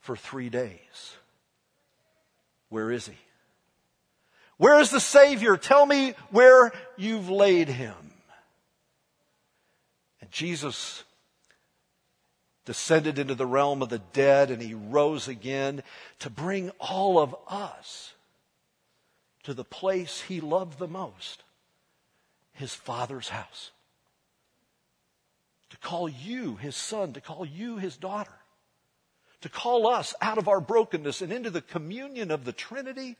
for 0.00 0.14
three 0.14 0.50
days. 0.50 1.16
Where 2.68 2.90
is 2.90 3.06
he? 3.06 3.16
Where 4.58 4.78
is 4.78 4.90
the 4.90 5.00
Savior? 5.00 5.56
Tell 5.56 5.86
me 5.86 6.12
where 6.30 6.70
you've 6.98 7.30
laid 7.30 7.68
him. 7.68 7.94
And 10.20 10.30
Jesus 10.30 11.02
descended 12.64 13.18
into 13.18 13.34
the 13.34 13.46
realm 13.46 13.82
of 13.82 13.88
the 13.88 13.98
dead 13.98 14.50
and 14.50 14.62
he 14.62 14.74
rose 14.74 15.28
again 15.28 15.82
to 16.20 16.30
bring 16.30 16.70
all 16.78 17.18
of 17.18 17.34
us 17.48 18.14
to 19.42 19.54
the 19.54 19.64
place 19.64 20.20
he 20.20 20.40
loved 20.40 20.78
the 20.78 20.88
most 20.88 21.42
his 22.52 22.74
father's 22.74 23.28
house. 23.30 23.70
To 25.70 25.76
call 25.78 26.08
you 26.08 26.56
his 26.56 26.76
son, 26.76 27.14
to 27.14 27.20
call 27.20 27.46
you 27.46 27.78
his 27.78 27.96
daughter, 27.96 28.38
to 29.40 29.48
call 29.48 29.88
us 29.88 30.14
out 30.20 30.38
of 30.38 30.46
our 30.46 30.60
brokenness 30.60 31.22
and 31.22 31.32
into 31.32 31.50
the 31.50 31.62
communion 31.62 32.30
of 32.30 32.44
the 32.44 32.52
Trinity, 32.52 33.16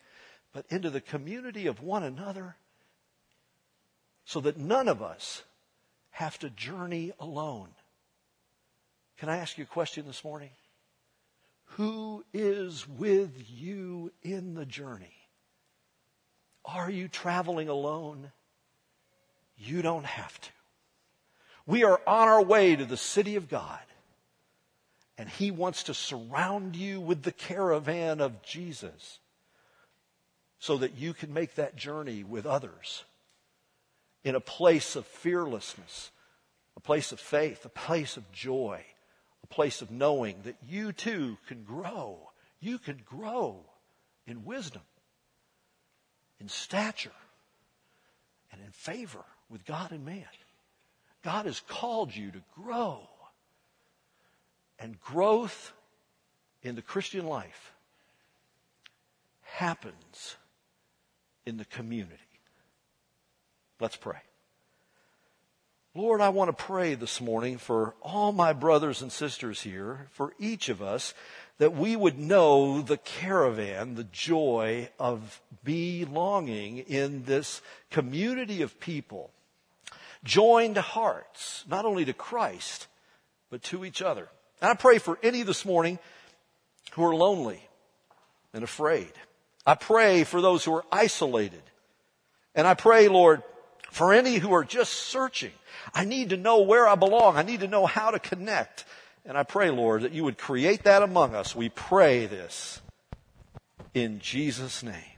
but 0.53 0.67
into 0.69 0.91
the 0.91 1.01
community 1.01 1.67
of 1.67 1.83
one 1.83 2.05
another, 2.05 2.57
so 4.25 4.39
that 4.41 4.59
none 4.59 4.87
of 4.87 5.03
us 5.03 5.43
have 6.11 6.39
to 6.39 6.51
journey 6.51 7.13
alone 7.19 7.71
can 9.19 9.29
I 9.29 9.39
ask 9.39 9.57
you 9.59 9.65
a 9.65 9.67
question 9.67 10.07
this 10.07 10.25
morning? 10.25 10.51
Who 11.77 12.25
is 12.35 12.87
with 12.87 13.33
you 13.49 14.13
in 14.23 14.55
the 14.55 14.67
journey? 14.67 15.15
Are 16.65 16.91
you 16.91 17.09
traveling 17.09 17.69
alone? 17.69 18.31
You 19.57 19.81
don't 19.81 20.05
have 20.05 20.39
to. 20.41 20.51
We 21.67 21.85
are 21.85 22.01
on 22.07 22.29
our 22.29 22.43
way 22.43 22.77
to 22.77 22.85
the 22.85 22.97
city 22.97 23.37
of 23.37 23.49
God, 23.49 23.81
and 25.17 25.29
He 25.29 25.51
wants 25.51 25.85
to 25.85 25.95
surround 25.95 26.77
you 26.77 27.01
with 27.01 27.23
the 27.23 27.33
caravan 27.33 28.21
of 28.21 28.43
Jesus 28.43 29.21
so 30.59 30.77
that 30.79 30.97
you 30.97 31.15
can 31.15 31.33
make 31.33 31.55
that 31.55 31.77
journey 31.77 32.23
with 32.23 32.45
others 32.45 33.05
in 34.25 34.35
a 34.35 34.41
place 34.41 34.95
of 34.95 35.07
fearlessness, 35.07 36.11
a 36.77 36.81
place 36.81 37.13
of 37.13 37.21
faith, 37.21 37.65
a 37.65 37.71
place 37.71 38.17
of 38.17 38.31
joy 38.33 38.85
place 39.53 39.83
of 39.83 39.91
knowing 39.91 40.37
that 40.45 40.57
you 40.67 40.93
too 40.93 41.37
can 41.47 41.63
grow. 41.63 42.31
You 42.59 42.79
can 42.79 43.03
grow 43.05 43.61
in 44.27 44.45
wisdom, 44.45 44.83
in 46.41 46.49
stature, 46.49 47.11
and 48.51 48.61
in 48.63 48.71
favor 48.73 49.25
with 49.51 49.67
God 49.67 49.93
and 49.93 50.05
man. 50.05 50.25
God 51.23 51.47
has 51.47 51.61
called 51.61 52.17
you 52.17 52.31
to 52.31 52.43
grow. 52.57 53.09
And 54.79 54.99
growth 55.01 55.73
in 56.63 56.75
the 56.75 56.83
Christian 56.83 57.27
life 57.27 57.75
happens 59.43 60.37
in 61.45 61.59
the 61.59 61.65
community. 61.67 62.17
Let's 63.79 63.97
pray. 63.97 64.19
Lord, 65.95 66.23
I 66.23 66.31
want 66.31 66.49
to 66.49 66.65
pray 66.65 66.95
this 66.95 67.21
morning 67.21 67.59
for 67.59 67.95
all 68.01 68.33
my 68.33 68.55
brothers 68.55 69.03
and 69.03 69.13
sisters 69.13 69.61
here, 69.61 70.07
for 70.13 70.33
each 70.39 70.71
of 70.71 70.81
us, 70.81 71.13
that 71.59 71.75
we 71.75 71.97
would 71.97 72.19
know 72.19 72.81
the 72.81 72.97
caravan, 72.97 73.95
the 73.95 74.05
joy 74.05 74.89
of 74.99 75.43
belonging 75.63 76.79
in 76.79 77.25
this 77.25 77.61
community 77.91 78.63
of 78.63 78.81
people, 78.81 79.33
joined 80.25 80.79
hearts, 80.79 81.63
not 81.69 81.85
only 81.85 82.07
to 82.07 82.15
Christ, 82.15 82.87
but 83.51 83.63
to 83.65 83.85
each 83.85 84.01
other. 84.01 84.29
And 84.63 84.71
I 84.71 84.75
pray 84.75 84.97
for 84.97 85.19
any 85.23 85.43
this 85.43 85.67
morning 85.67 85.99
who 86.93 87.05
are 87.05 87.15
lonely 87.15 87.69
and 88.55 88.65
afraid. 88.65 89.13
I 89.67 89.75
pray 89.75 90.25
for 90.25 90.41
those 90.41 90.65
who 90.65 90.73
are 90.73 90.87
isolated. 90.91 91.63
And 92.55 92.67
I 92.67 92.73
pray, 92.73 93.09
Lord, 93.09 93.43
for 93.93 94.13
any 94.13 94.35
who 94.39 94.53
are 94.53 94.65
just 94.65 94.93
searching 94.93 95.53
I 95.95 96.05
need 96.05 96.31
to 96.31 96.37
know 96.37 96.61
where 96.61 96.87
I 96.87 96.95
belong. 96.95 97.37
I 97.37 97.43
need 97.43 97.61
to 97.61 97.69
know 97.69 97.87
how 97.87 98.11
to 98.11 98.19
connect. 98.19 98.85
And 99.25 99.37
I 99.37 99.43
pray, 99.43 99.71
Lord, 99.71 100.03
that 100.03 100.13
you 100.13 100.25
would 100.25 100.39
create 100.39 100.85
that 100.85 101.03
among 101.03 101.35
us. 101.35 101.55
We 101.55 101.69
pray 101.69 102.27
this 102.27 102.81
in 103.95 104.19
Jesus' 104.21 104.83
name. 104.83 105.12